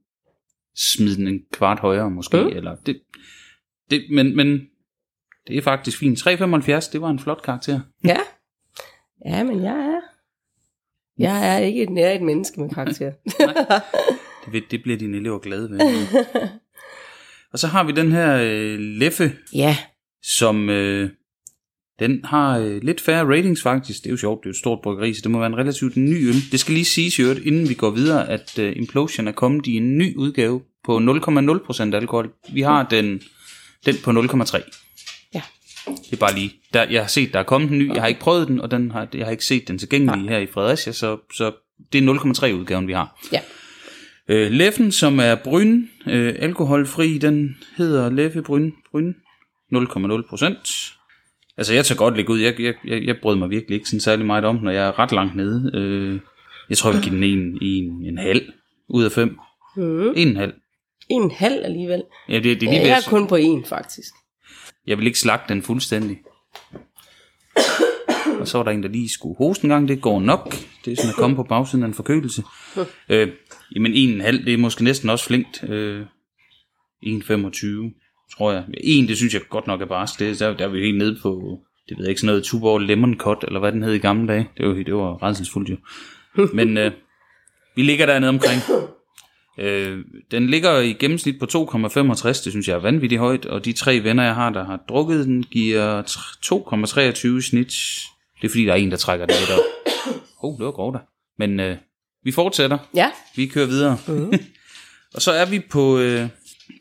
smide 0.76 1.15
den 1.15 1.28
en 1.28 1.39
kvart 1.54 1.80
højere 1.80 2.12
måske. 2.12 2.41
Mm. 2.41 2.47
Eller 2.47 2.76
det, 2.86 3.00
det, 3.89 4.02
men, 4.12 4.36
men 4.36 4.62
det 5.48 5.58
er 5.58 5.62
faktisk 5.62 5.98
fint. 6.00 6.28
3,75, 6.28 6.92
det 6.92 7.02
var 7.02 7.10
en 7.10 7.20
flot 7.20 7.42
karakter. 7.42 7.80
Ja. 8.06 8.18
Ja, 9.26 9.44
men 9.44 9.64
jeg 9.64 9.76
er... 9.78 10.00
Jeg 11.20 11.54
er 11.56 11.58
ikke 11.58 11.84
et 11.84 11.90
nær 11.90 12.12
et 12.12 12.22
menneske 12.22 12.62
med 12.62 12.70
karakter. 12.70 13.12
Det, 14.46 14.54
ved- 14.54 14.62
det 14.72 14.84
bliver 14.84 14.98
dine 14.98 15.18
elever 15.18 15.40
glade 15.40 15.70
ved. 15.72 15.80
og 17.54 17.60
så 17.60 17.68
har 17.68 17.84
vi 17.84 17.92
den 17.92 18.12
her 18.12 18.38
øh, 18.44 18.80
Leffe, 18.80 19.32
ja. 19.54 19.78
som 20.24 20.70
øh, 20.70 21.10
den 22.00 22.26
har 22.26 22.58
øh, 22.58 22.84
lidt 22.84 23.02
færre 23.02 23.26
ratings 23.38 23.62
faktisk. 23.64 24.00
Det 24.04 24.06
er 24.10 24.12
jo 24.12 24.18
sjovt, 24.18 24.40
det 24.44 24.46
er 24.46 24.50
jo 24.50 24.52
et 24.52 24.58
stort 24.58 24.80
bryggeri, 24.84 25.14
så 25.14 25.22
det 25.24 25.32
må 25.32 25.38
være 25.40 25.48
en 25.48 25.58
relativt 25.58 25.98
ny 25.98 26.28
øl. 26.28 26.34
Det 26.52 26.60
skal 26.60 26.74
lige 26.74 26.86
siges 26.86 27.20
øvrigt, 27.20 27.46
inden 27.46 27.70
vi 27.70 27.74
går 27.74 27.90
videre, 27.90 28.30
at 28.30 28.60
øh, 28.60 28.74
Implosion 28.78 29.28
er 29.28 29.32
kommet 29.32 29.68
i 29.68 29.76
en 29.78 29.98
ny 29.98 30.16
udgave 30.16 30.62
på 30.86 30.98
0,0% 30.98 31.96
alkohol. 31.96 32.34
Vi 32.54 32.62
har 32.62 32.84
den, 32.90 33.22
den 33.86 33.96
på 34.04 34.12
0,3. 34.12 34.87
Det 35.88 36.13
er 36.13 36.17
bare 36.17 36.36
lige, 36.36 36.54
der, 36.73 36.84
jeg 36.89 37.02
har 37.02 37.08
set, 37.08 37.34
der 37.34 37.39
er 37.39 37.43
kommet 37.43 37.71
en 37.71 37.80
ny, 37.80 37.93
jeg 37.93 38.02
har 38.02 38.08
ikke 38.08 38.19
prøvet 38.19 38.47
den, 38.47 38.62
og 38.62 38.71
den 38.71 38.91
har, 38.91 39.08
jeg 39.13 39.26
har 39.26 39.32
ikke 39.32 39.45
set 39.45 39.67
den 39.67 39.78
tilgængelig 39.78 40.30
her 40.30 40.38
i 40.38 40.47
Fredericia, 40.47 40.93
så, 40.93 41.17
så 41.34 41.52
det 41.93 42.04
er 42.04 42.13
0,3 42.13 42.54
udgaven, 42.54 42.88
vi 42.88 42.93
har. 42.93 43.19
Ja. 43.32 43.39
Øh, 44.28 44.52
Leffen, 44.52 44.91
som 44.91 45.19
er 45.19 45.36
bryn, 45.36 45.84
øh, 46.08 46.36
alkoholfri, 46.39 47.17
den 47.17 47.58
hedder 47.78 48.10
Leffe 48.10 48.41
Bryn, 48.41 48.71
Bryn 48.91 49.13
0,0 49.73 50.30
procent. 50.30 50.93
Altså, 51.58 51.73
jeg 51.73 51.86
tager 51.86 51.97
godt 51.97 52.15
lægge 52.15 52.32
ud. 52.32 52.39
Jeg, 52.39 52.60
jeg, 52.60 52.73
jeg, 52.86 53.04
jeg 53.04 53.15
brød 53.21 53.36
mig 53.36 53.50
virkelig 53.50 53.76
ikke 53.76 53.89
sådan 53.89 54.00
særlig 54.00 54.26
meget 54.26 54.45
om, 54.45 54.56
når 54.56 54.71
jeg 54.71 54.88
er 54.88 55.00
ret 55.00 55.12
langt 55.12 55.36
nede. 55.36 55.71
Øh, 55.73 56.19
jeg 56.69 56.78
tror, 56.78 56.89
jeg 56.89 56.95
vil 56.95 57.04
give 57.04 57.15
den 57.15 57.23
en, 57.23 57.58
en, 57.62 58.06
en 58.06 58.17
halv 58.17 58.41
ud 58.89 59.04
af 59.04 59.12
fem. 59.12 59.38
Mm. 59.76 60.13
En 60.15 60.36
halv. 60.36 60.54
En 61.10 61.32
halv 61.32 61.65
alligevel. 61.65 62.04
Ja, 62.30 62.36
det, 62.36 62.43
det 62.43 62.63
er 62.63 62.71
lige 62.71 62.82
Jeg 62.82 62.97
er 62.97 63.10
kun 63.10 63.28
på 63.28 63.36
en, 63.36 63.65
faktisk 63.65 64.13
jeg 64.88 64.97
vil 64.97 65.08
ikke 65.08 65.19
slagte 65.19 65.54
den 65.54 65.63
fuldstændig. 65.63 66.17
Og 68.39 68.47
så 68.47 68.58
var 68.58 68.63
der 68.63 68.71
en, 68.71 68.84
der 68.84 68.89
lige 68.89 69.10
skulle 69.10 69.36
hoste 69.38 69.65
en 69.65 69.69
gang. 69.69 69.88
Det 69.88 70.02
går 70.02 70.19
nok. 70.19 70.56
Det 70.86 70.91
er 70.91 70.95
sådan 70.95 71.10
at 71.10 71.15
komme 71.15 71.36
på 71.36 71.43
bagsiden 71.43 71.84
af 71.84 71.88
en 71.88 71.93
forkølelse. 71.93 72.43
Øh, 73.10 73.28
jamen, 73.76 73.93
en 73.93 74.10
en 74.10 74.21
halv, 74.21 74.45
det 74.45 74.54
er 74.54 74.58
måske 74.58 74.84
næsten 74.84 75.10
også 75.10 75.26
flinkt. 75.26 75.63
Øh, 75.63 76.06
1,25, 77.04 78.38
tror 78.38 78.52
jeg. 78.52 78.63
En, 78.84 79.08
det 79.08 79.17
synes 79.17 79.34
jeg 79.34 79.41
godt 79.50 79.67
nok 79.67 79.82
er 79.82 79.86
barsk. 79.86 80.19
Det, 80.19 80.39
der, 80.39 80.58
der 80.58 80.65
er 80.65 80.69
vi 80.69 80.80
helt 80.80 80.97
nede 80.97 81.19
på, 81.21 81.60
det 81.89 81.97
ved 81.97 82.06
jeg 82.06 82.10
ikke, 82.10 82.21
sådan 82.21 82.32
noget 82.32 82.43
Tuborg 82.43 82.80
Lemon 82.80 83.17
Cut, 83.17 83.43
eller 83.47 83.60
hvad 83.60 83.71
den 83.71 83.84
hed 83.84 83.93
i 83.93 83.97
gamle 83.97 84.28
dage. 84.28 84.50
Det 84.58 84.67
var, 84.67 84.73
det 84.73 84.95
var 84.95 85.23
redselsfuldt 85.23 85.69
jo. 85.69 85.78
Men 86.54 86.78
øh, 86.78 86.91
vi 87.76 87.82
ligger 87.84 88.06
dernede 88.06 88.30
omkring. 88.30 88.62
Øh, 89.58 90.06
den 90.32 90.50
ligger 90.50 90.80
i 90.80 90.93
gennemsnit 90.93 91.39
på 91.39 91.46
2,65, 91.46 92.28
det 92.28 92.38
synes 92.38 92.67
jeg 92.67 92.76
er 92.76 92.80
vanvittigt 92.80 93.20
højt, 93.20 93.46
og 93.46 93.65
de 93.65 93.74
tre 93.74 94.04
venner, 94.04 94.24
jeg 94.24 94.36
har, 94.36 94.50
der 94.50 94.65
har 94.65 94.80
drukket 94.89 95.26
den, 95.26 95.43
giver 95.43 96.04
tr- 96.04 97.39
2,23 97.39 97.50
snit. 97.50 97.74
Det 98.41 98.48
er 98.48 98.50
fordi, 98.50 98.65
der 98.65 98.72
er 98.72 98.78
en, 98.78 98.91
der 98.91 98.98
trækker 98.98 99.26
den 99.26 99.36
lidt 99.39 99.52
op. 99.52 99.60
Oh, 100.43 100.58
det 100.58 100.65
var 100.65 100.72
grov 100.72 100.93
der. 100.93 101.00
Men 101.39 101.60
øh, 101.60 101.78
vi 102.24 102.32
fortsætter. 102.32 102.78
Ja. 102.96 103.12
Vi 103.36 103.46
kører 103.46 103.65
videre. 103.65 103.98
Mm. 104.08 104.34
og 105.15 105.22
så 105.22 105.32
er 105.32 105.46
vi 105.46 105.60
på, 105.60 106.00
øh, 106.00 106.28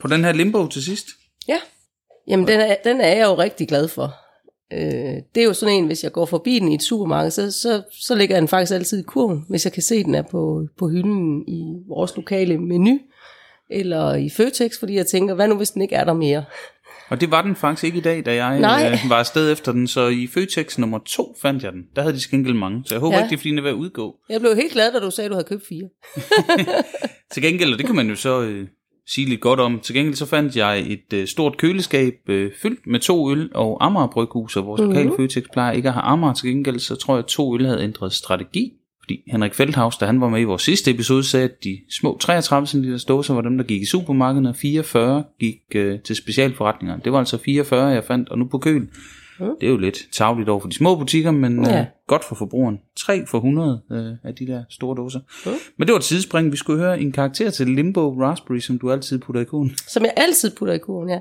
på 0.01 0.09
den 0.09 0.25
her 0.25 0.33
limbo 0.33 0.67
til 0.67 0.85
sidst. 0.85 1.07
Ja. 1.49 1.59
Jamen, 2.29 2.49
den 2.49 2.61
er, 2.61 2.77
den 2.85 3.01
er 3.01 3.09
jeg 3.17 3.25
jo 3.27 3.35
rigtig 3.35 3.69
glad 3.69 3.89
for. 3.89 4.15
Øh, 4.73 5.23
det 5.35 5.41
er 5.41 5.45
jo 5.45 5.53
sådan 5.53 5.75
en, 5.75 5.87
hvis 5.87 6.05
jeg 6.05 6.13
går 6.13 6.27
forbi 6.27 6.59
den 6.59 6.73
i 6.73 6.75
et 6.75 6.83
supermarked, 6.83 7.31
så, 7.31 7.53
så, 7.53 7.83
så 7.91 8.15
ligger 8.15 8.37
den 8.37 8.49
faktisk 8.49 8.73
altid 8.73 8.99
i 8.99 9.03
kurven, 9.03 9.45
hvis 9.49 9.65
jeg 9.65 9.73
kan 9.73 9.83
se, 9.83 10.05
den 10.05 10.15
er 10.15 10.23
på, 10.23 10.67
på 10.79 10.89
hylden 10.89 11.45
i 11.49 11.75
vores 11.89 12.17
lokale 12.17 12.59
menu, 12.59 12.99
eller 13.71 14.15
i 14.15 14.31
Føtex, 14.31 14.79
fordi 14.79 14.95
jeg 14.95 15.07
tænker, 15.07 15.35
hvad 15.35 15.49
nu 15.49 15.57
hvis 15.57 15.71
den 15.71 15.83
ikke 15.83 15.95
er 15.95 16.05
der 16.05 16.15
mere? 16.15 16.45
Og 17.09 17.21
det 17.21 17.31
var 17.31 17.43
den 17.43 17.57
faktisk 17.57 17.85
ikke 17.85 17.99
i 17.99 18.01
dag, 18.01 18.27
da 18.27 18.35
jeg 18.35 18.61
Nej. 18.61 18.91
øh, 18.93 19.11
var 19.11 19.17
afsted 19.17 19.53
efter 19.53 19.73
den. 19.73 19.89
Så 19.89 20.09
i 20.09 20.27
Føtex 20.27 20.79
nummer 20.79 20.99
to 21.07 21.37
fandt 21.43 21.63
jeg 21.63 21.73
den. 21.73 21.83
Der 21.97 22.03
havde 22.03 22.15
de 22.15 22.21
skænkel 22.21 22.55
mange. 22.55 22.83
Så 22.87 22.95
jeg 22.95 23.01
håber 23.01 23.17
ja. 23.17 23.23
ikke, 23.23 23.31
det 23.31 23.37
er 23.37 23.39
fordi, 23.39 23.51
den 23.51 23.59
er 23.59 23.63
ved 23.63 23.71
at 23.71 23.75
udgå. 23.75 24.17
Jeg 24.29 24.41
blev 24.41 24.57
helt 24.57 24.73
glad, 24.73 24.93
da 24.93 24.99
du 24.99 25.11
sagde, 25.11 25.27
at 25.27 25.31
du 25.31 25.35
havde 25.35 25.49
købt 25.49 25.67
fire. 25.69 25.89
Til 27.33 27.43
gengæld, 27.43 27.73
og 27.73 27.79
det 27.79 27.87
kan 27.87 27.95
man 27.95 28.09
jo 28.09 28.17
så 28.17 28.43
øh, 28.43 28.69
sige 29.07 29.29
lidt 29.29 29.41
godt 29.41 29.61
om, 29.61 29.81
til 29.81 29.95
gengæld 29.95 30.15
så 30.15 30.27
fandt 30.27 30.57
jeg 30.57 30.85
et 30.87 31.13
øh, 31.15 31.27
stort 31.27 31.57
køleskab 31.57 32.15
øh, 32.29 32.53
fyldt 32.63 32.87
med 32.87 33.01
to 33.01 33.31
øl 33.33 33.51
og 33.55 33.85
Amager 33.87 34.07
Bryghus, 34.07 34.57
og 34.57 34.67
vores 34.67 34.81
mm-hmm. 34.81 34.95
lokale 34.95 35.17
Føtex 35.17 35.45
plejer 35.53 35.73
ikke 35.73 35.89
at 35.89 35.95
have 35.95 36.03
Amager. 36.03 36.35
Til 36.35 36.49
gengæld 36.49 36.79
så 36.79 36.97
tror 36.97 37.15
jeg, 37.15 37.19
at 37.19 37.27
to 37.27 37.55
øl 37.55 37.67
havde 37.67 37.83
ændret 37.83 38.13
strategi. 38.13 38.73
Fordi 39.01 39.23
Henrik 39.27 39.55
Feldhaus, 39.55 39.97
da 39.97 40.07
han 40.07 40.21
var 40.21 40.29
med 40.29 40.41
i 40.41 40.45
vores 40.45 40.63
sidste 40.63 40.91
episode, 40.91 41.25
sagde, 41.25 41.45
at 41.45 41.65
de 41.65 41.79
små 41.91 42.19
33 42.21 42.67
cm 42.67 42.95
dåser 43.09 43.35
var 43.35 43.41
dem, 43.41 43.57
der 43.57 43.65
gik 43.65 43.83
i 43.83 43.87
supermarkedet, 43.87 44.49
og 44.49 44.57
44 44.57 45.25
gik 45.41 45.57
øh, 45.75 46.01
til 46.01 46.17
specialforretninger. 46.17 46.97
Det 46.97 47.13
var 47.13 47.19
altså 47.19 47.39
44, 47.39 47.87
jeg 47.87 48.05
fandt, 48.05 48.29
og 48.29 48.39
nu 48.39 48.45
på 48.45 48.59
køl. 48.59 48.89
Mm. 49.41 49.47
Det 49.61 49.67
er 49.67 49.71
jo 49.71 49.77
lidt 49.77 49.99
tavligt 50.13 50.49
over 50.49 50.61
for 50.61 50.69
de 50.69 50.75
små 50.77 50.97
butikker, 50.97 51.31
men 51.31 51.65
ja. 51.67 51.81
Øh, 51.81 51.87
godt 52.07 52.25
for 52.25 52.35
forbrugeren. 52.35 52.79
3 52.97 53.27
for 53.27 53.39
100 53.39 53.83
øh, 53.93 54.13
af 54.25 54.35
de 54.35 54.47
der 54.47 54.65
store 54.71 54.97
dåser. 54.97 55.21
Mm. 55.47 55.53
Men 55.79 55.87
det 55.89 55.93
var 55.93 55.99
et 55.99 56.05
sidespring. 56.05 56.53
Vi 56.53 56.57
skulle 56.57 56.79
høre 56.83 57.01
en 57.01 57.13
karakter 57.13 57.51
til 57.51 57.69
Limbo 57.69 58.21
Raspberry, 58.23 58.59
som 58.59 58.79
du 58.79 58.93
altid 58.93 59.19
putter 59.19 59.41
i 59.41 59.45
kurven. 59.45 59.77
Som 59.89 60.03
jeg 60.05 60.13
altid 60.17 60.57
putter 60.57 60.75
i 60.75 60.79
kurven, 60.79 61.09
ja. 61.11 61.21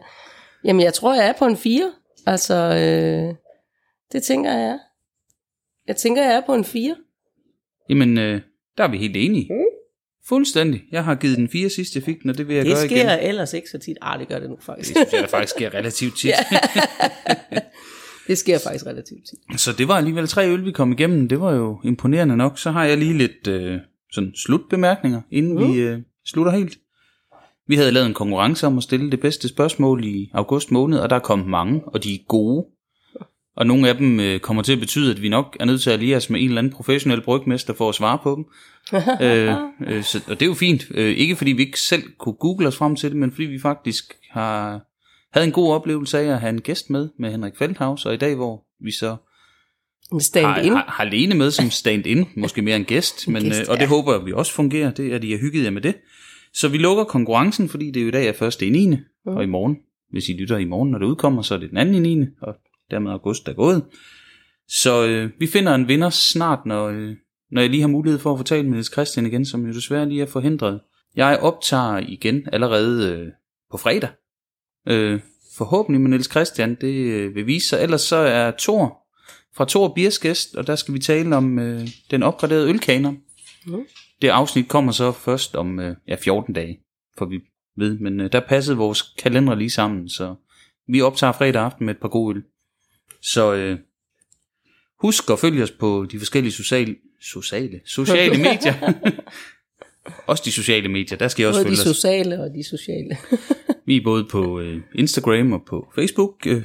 Jamen, 0.63 0.81
jeg 0.81 0.93
tror, 0.93 1.15
jeg 1.15 1.27
er 1.27 1.33
på 1.39 1.45
en 1.45 1.57
4. 1.57 1.91
Altså, 2.25 2.53
øh, 2.55 3.35
det 4.11 4.23
tænker 4.23 4.51
jeg 4.53 4.63
er. 4.63 4.77
Jeg 5.87 5.95
tænker, 5.95 6.23
jeg 6.23 6.33
er 6.35 6.41
på 6.45 6.53
en 6.53 6.65
4. 6.65 6.95
Jamen, 7.89 8.17
øh, 8.17 8.41
der 8.77 8.83
er 8.83 8.87
vi 8.87 8.97
helt 8.97 9.15
enige. 9.17 9.49
Fuldstændig. 10.27 10.81
Jeg 10.91 11.03
har 11.03 11.15
givet 11.15 11.37
den 11.37 11.49
fire 11.49 11.69
sidst, 11.69 11.95
jeg 11.95 12.03
fik 12.03 12.21
den, 12.21 12.29
og 12.29 12.37
det 12.37 12.47
vil 12.47 12.55
jeg 12.55 12.65
Det 12.65 12.73
gøre 12.73 12.85
sker 12.85 13.15
igen. 13.17 13.27
ellers 13.29 13.53
ikke 13.53 13.69
så 13.69 13.77
tit. 13.77 13.97
Ah, 14.01 14.19
det 14.19 14.27
gør 14.27 14.39
det 14.39 14.49
nu 14.49 14.57
faktisk. 14.61 14.89
Det 14.89 14.97
synes 14.97 15.13
jeg, 15.13 15.21
der 15.21 15.27
faktisk 15.27 15.55
sker 15.55 15.73
relativt 15.73 16.17
tit. 16.17 16.31
det 18.27 18.37
sker 18.37 18.59
faktisk 18.63 18.85
relativt 18.85 19.19
tit. 19.29 19.61
Så 19.61 19.71
det 19.71 19.87
var 19.87 19.93
alligevel 19.95 20.27
tre 20.27 20.49
øl, 20.49 20.65
vi 20.65 20.71
kom 20.71 20.91
igennem. 20.91 21.29
Det 21.29 21.39
var 21.39 21.53
jo 21.53 21.79
imponerende 21.83 22.37
nok. 22.37 22.59
Så 22.59 22.71
har 22.71 22.83
jeg 22.83 22.97
lige 22.97 23.17
lidt 23.17 23.47
øh, 23.47 23.79
sådan 24.11 24.33
slutbemærkninger, 24.35 25.21
inden 25.31 25.53
mm. 25.53 25.73
vi 25.73 25.79
øh, 25.79 25.99
slutter 26.25 26.51
helt. 26.51 26.77
Vi 27.67 27.75
havde 27.75 27.91
lavet 27.91 28.07
en 28.07 28.13
konkurrence 28.13 28.67
om 28.67 28.77
at 28.77 28.83
stille 28.83 29.11
det 29.11 29.19
bedste 29.19 29.47
spørgsmål 29.47 30.05
i 30.05 30.31
august 30.33 30.71
måned, 30.71 30.99
og 30.99 31.09
der 31.09 31.15
er 31.15 31.19
kommet 31.19 31.47
mange, 31.47 31.81
og 31.85 32.03
de 32.03 32.13
er 32.15 32.19
gode. 32.27 32.65
Og 33.55 33.67
nogle 33.67 33.89
af 33.89 33.95
dem 33.95 34.19
øh, 34.19 34.39
kommer 34.39 34.63
til 34.63 34.73
at 34.73 34.79
betyde, 34.79 35.11
at 35.11 35.21
vi 35.21 35.29
nok 35.29 35.57
er 35.59 35.65
nødt 35.65 35.81
til 35.81 35.89
at 35.89 35.93
alliere 35.93 36.17
os 36.17 36.29
med 36.29 36.39
en 36.39 36.47
eller 36.47 36.57
anden 36.57 36.73
professionel 36.73 37.21
brygmester 37.21 37.73
for 37.73 37.89
at 37.89 37.95
svare 37.95 38.19
på 38.23 38.35
dem. 38.35 38.45
øh, 39.27 39.55
øh, 39.87 40.03
så, 40.03 40.21
og 40.27 40.39
det 40.39 40.41
er 40.41 40.49
jo 40.49 40.53
fint. 40.53 40.85
Øh, 40.91 41.15
ikke 41.17 41.35
fordi 41.35 41.51
vi 41.51 41.61
ikke 41.61 41.79
selv 41.79 42.03
kunne 42.17 42.35
google 42.35 42.67
os 42.67 42.77
frem 42.77 42.95
til 42.95 43.09
det, 43.09 43.17
men 43.17 43.31
fordi 43.31 43.45
vi 43.45 43.59
faktisk 43.59 44.13
har 44.31 44.81
havde 45.35 45.47
en 45.47 45.53
god 45.53 45.73
oplevelse 45.73 46.19
af 46.19 46.23
at 46.23 46.39
have 46.39 46.49
en 46.49 46.61
gæst 46.61 46.89
med, 46.89 47.09
med 47.19 47.31
Henrik 47.31 47.57
Feldhaus, 47.57 48.05
og 48.05 48.13
i 48.13 48.17
dag, 48.17 48.35
hvor 48.35 48.65
vi 48.83 48.91
så 48.91 49.15
stand 50.19 50.45
har, 50.45 50.57
in. 50.57 50.71
har, 50.71 50.85
har 50.87 51.03
Lene 51.03 51.35
med 51.35 51.51
som 51.51 51.69
stand-in, 51.69 52.25
måske 52.37 52.61
mere 52.61 52.75
en 52.75 52.85
gæst, 52.85 53.27
men, 53.27 53.43
gæst, 53.43 53.61
øh, 53.61 53.65
og 53.69 53.75
det 53.77 53.83
ja. 53.83 53.87
håber 53.87 54.13
jeg, 54.13 54.25
vi 54.25 54.31
også 54.31 54.53
fungerer, 54.53 54.91
det 54.91 55.13
er 55.13 55.17
de 55.17 55.31
har 55.31 55.39
hygget 55.39 55.63
jer 55.63 55.69
med 55.69 55.81
det. 55.81 55.95
Så 56.53 56.67
vi 56.67 56.77
lukker 56.77 57.03
konkurrencen, 57.03 57.69
fordi 57.69 57.91
det 57.91 57.97
er 57.97 58.01
jo 58.01 58.07
i 58.07 58.11
dag 58.11 58.27
er 58.27 58.33
første 58.33 58.65
i 58.65 58.69
9. 58.69 58.89
Mm. 58.89 58.97
og 59.25 59.43
i 59.43 59.47
morgen, 59.47 59.77
hvis 60.11 60.29
I 60.29 60.33
lytter 60.33 60.57
i 60.57 60.65
morgen, 60.65 60.91
når 60.91 60.99
det 60.99 61.05
udkommer, 61.05 61.41
så 61.41 61.53
er 61.53 61.57
det 61.57 61.69
den 61.69 61.77
anden 61.77 62.05
i 62.05 62.15
9. 62.15 62.25
og 62.41 62.55
dermed 62.91 63.11
august 63.11 63.45
der 63.45 63.51
er 63.51 63.55
gået. 63.55 63.83
Så 64.67 65.07
øh, 65.07 65.29
vi 65.39 65.47
finder 65.47 65.75
en 65.75 65.87
vinder 65.87 66.09
snart, 66.09 66.65
når, 66.65 66.87
øh, 66.87 67.15
når 67.51 67.61
jeg 67.61 67.69
lige 67.69 67.81
har 67.81 67.87
mulighed 67.87 68.19
for 68.19 68.31
at 68.31 68.39
fortale 68.39 68.63
med 68.63 68.71
Niels 68.71 68.91
Christian 68.91 69.25
igen, 69.25 69.45
som 69.45 69.65
jo 69.65 69.73
desværre 69.73 70.09
lige 70.09 70.21
er 70.21 70.25
forhindret. 70.25 70.79
Jeg 71.15 71.39
optager 71.41 71.97
igen 71.97 72.47
allerede 72.53 73.11
øh, 73.11 73.27
på 73.71 73.77
fredag. 73.77 74.09
Øh, 74.87 75.19
forhåbentlig 75.57 76.01
med 76.01 76.09
Niels 76.09 76.31
Christian, 76.31 76.75
det 76.81 76.93
øh, 76.93 77.35
vil 77.35 77.47
vise 77.47 77.67
sig. 77.67 77.81
Ellers 77.81 78.01
så 78.01 78.15
er 78.15 78.51
Thor 78.59 79.05
fra 79.55 79.65
Thor 79.69 79.93
Biers 79.93 80.19
gæst, 80.19 80.55
og 80.55 80.67
der 80.67 80.75
skal 80.75 80.93
vi 80.93 80.99
tale 80.99 81.35
om 81.35 81.59
øh, 81.59 81.87
den 82.11 82.23
opgraderede 82.23 82.69
ølkaner. 82.69 83.11
Mm. 83.65 83.85
Det 84.21 84.27
afsnit 84.27 84.67
kommer 84.67 84.91
så 84.91 85.11
først 85.11 85.55
om 85.55 85.79
øh, 85.79 85.95
ja, 86.07 86.15
14 86.15 86.53
dage, 86.53 86.79
for 87.17 87.25
vi 87.25 87.39
ved, 87.77 87.99
men 87.99 88.19
øh, 88.19 88.31
der 88.31 88.39
passede 88.39 88.77
vores 88.77 89.01
kalender 89.01 89.55
lige 89.55 89.69
sammen, 89.69 90.09
så 90.09 90.35
vi 90.87 91.01
optager 91.01 91.33
fredag 91.33 91.61
aften 91.61 91.85
med 91.85 91.95
et 91.95 92.01
par 92.01 92.07
gode 92.07 92.35
øl. 92.35 92.43
Så 93.21 93.53
øh, 93.53 93.79
husk 95.01 95.29
at 95.29 95.39
følge 95.39 95.63
os 95.63 95.71
på 95.71 96.07
de 96.11 96.19
forskellige 96.19 96.53
sociale, 96.53 96.95
sociale, 97.21 97.81
sociale 97.85 98.37
medier. 98.49 98.93
også 100.27 100.43
de 100.45 100.51
sociale 100.51 100.89
medier, 100.89 101.17
der 101.17 101.27
skal 101.27 101.43
I 101.43 101.45
også 101.45 101.59
Både 101.59 101.71
de 101.71 101.77
følge 101.77 101.89
os. 101.89 101.95
sociale 101.97 102.41
og 102.41 102.49
de 102.55 102.63
sociale. 102.63 103.17
Vi 103.87 103.97
er 103.97 104.01
både 104.03 104.25
på 104.31 104.59
øh, 104.59 104.81
Instagram 104.95 105.53
og 105.53 105.61
på 105.67 105.87
Facebook. 105.95 106.47
Øh, 106.47 106.63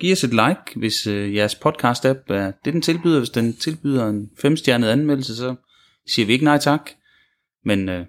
giv 0.00 0.12
os 0.12 0.24
et 0.24 0.30
like, 0.30 0.78
hvis 0.78 1.06
øh, 1.06 1.34
jeres 1.34 1.54
podcast-app 1.54 2.32
er 2.32 2.52
det, 2.64 2.72
den 2.72 2.82
tilbyder. 2.82 3.18
Hvis 3.18 3.30
den 3.30 3.56
tilbyder 3.56 4.08
en 4.08 4.30
femstjernet 4.40 4.88
anmeldelse, 4.88 5.36
så 5.36 5.54
siger 6.06 6.26
vi 6.26 6.32
ikke 6.32 6.44
nej 6.44 6.58
tak. 6.58 6.90
Men 7.64 7.88
øh, 7.88 8.06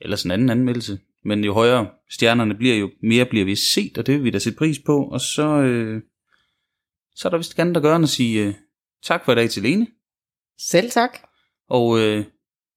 ellers 0.00 0.22
en 0.22 0.30
anden 0.30 0.50
anmeldelse. 0.50 0.98
Men 1.24 1.44
jo 1.44 1.52
højere 1.52 1.88
stjernerne 2.10 2.54
bliver, 2.54 2.76
jo 2.76 2.90
mere 3.02 3.24
bliver 3.26 3.44
vi 3.44 3.56
set, 3.56 3.98
og 3.98 4.06
det 4.06 4.14
vil 4.14 4.24
vi 4.24 4.30
da 4.30 4.38
sætte 4.38 4.58
pris 4.58 4.78
på. 4.86 5.04
Og 5.04 5.20
så, 5.20 5.46
øh, 5.48 6.02
så 7.14 7.28
er 7.28 7.30
der 7.30 7.36
vist 7.36 7.56
gerne 7.56 7.74
der 7.74 7.80
gør 7.80 7.96
end 7.96 8.04
at 8.04 8.08
sige 8.08 8.46
øh, 8.46 8.54
tak 9.02 9.24
for 9.24 9.32
i 9.32 9.34
dag 9.34 9.50
til 9.50 9.62
Lene. 9.62 9.86
Selv 10.58 10.90
tak. 10.90 11.18
Og 11.68 12.00
øh, 12.00 12.24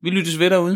vi 0.02 0.10
lyttes 0.10 0.40
ved 0.40 0.50
derude. 0.50 0.74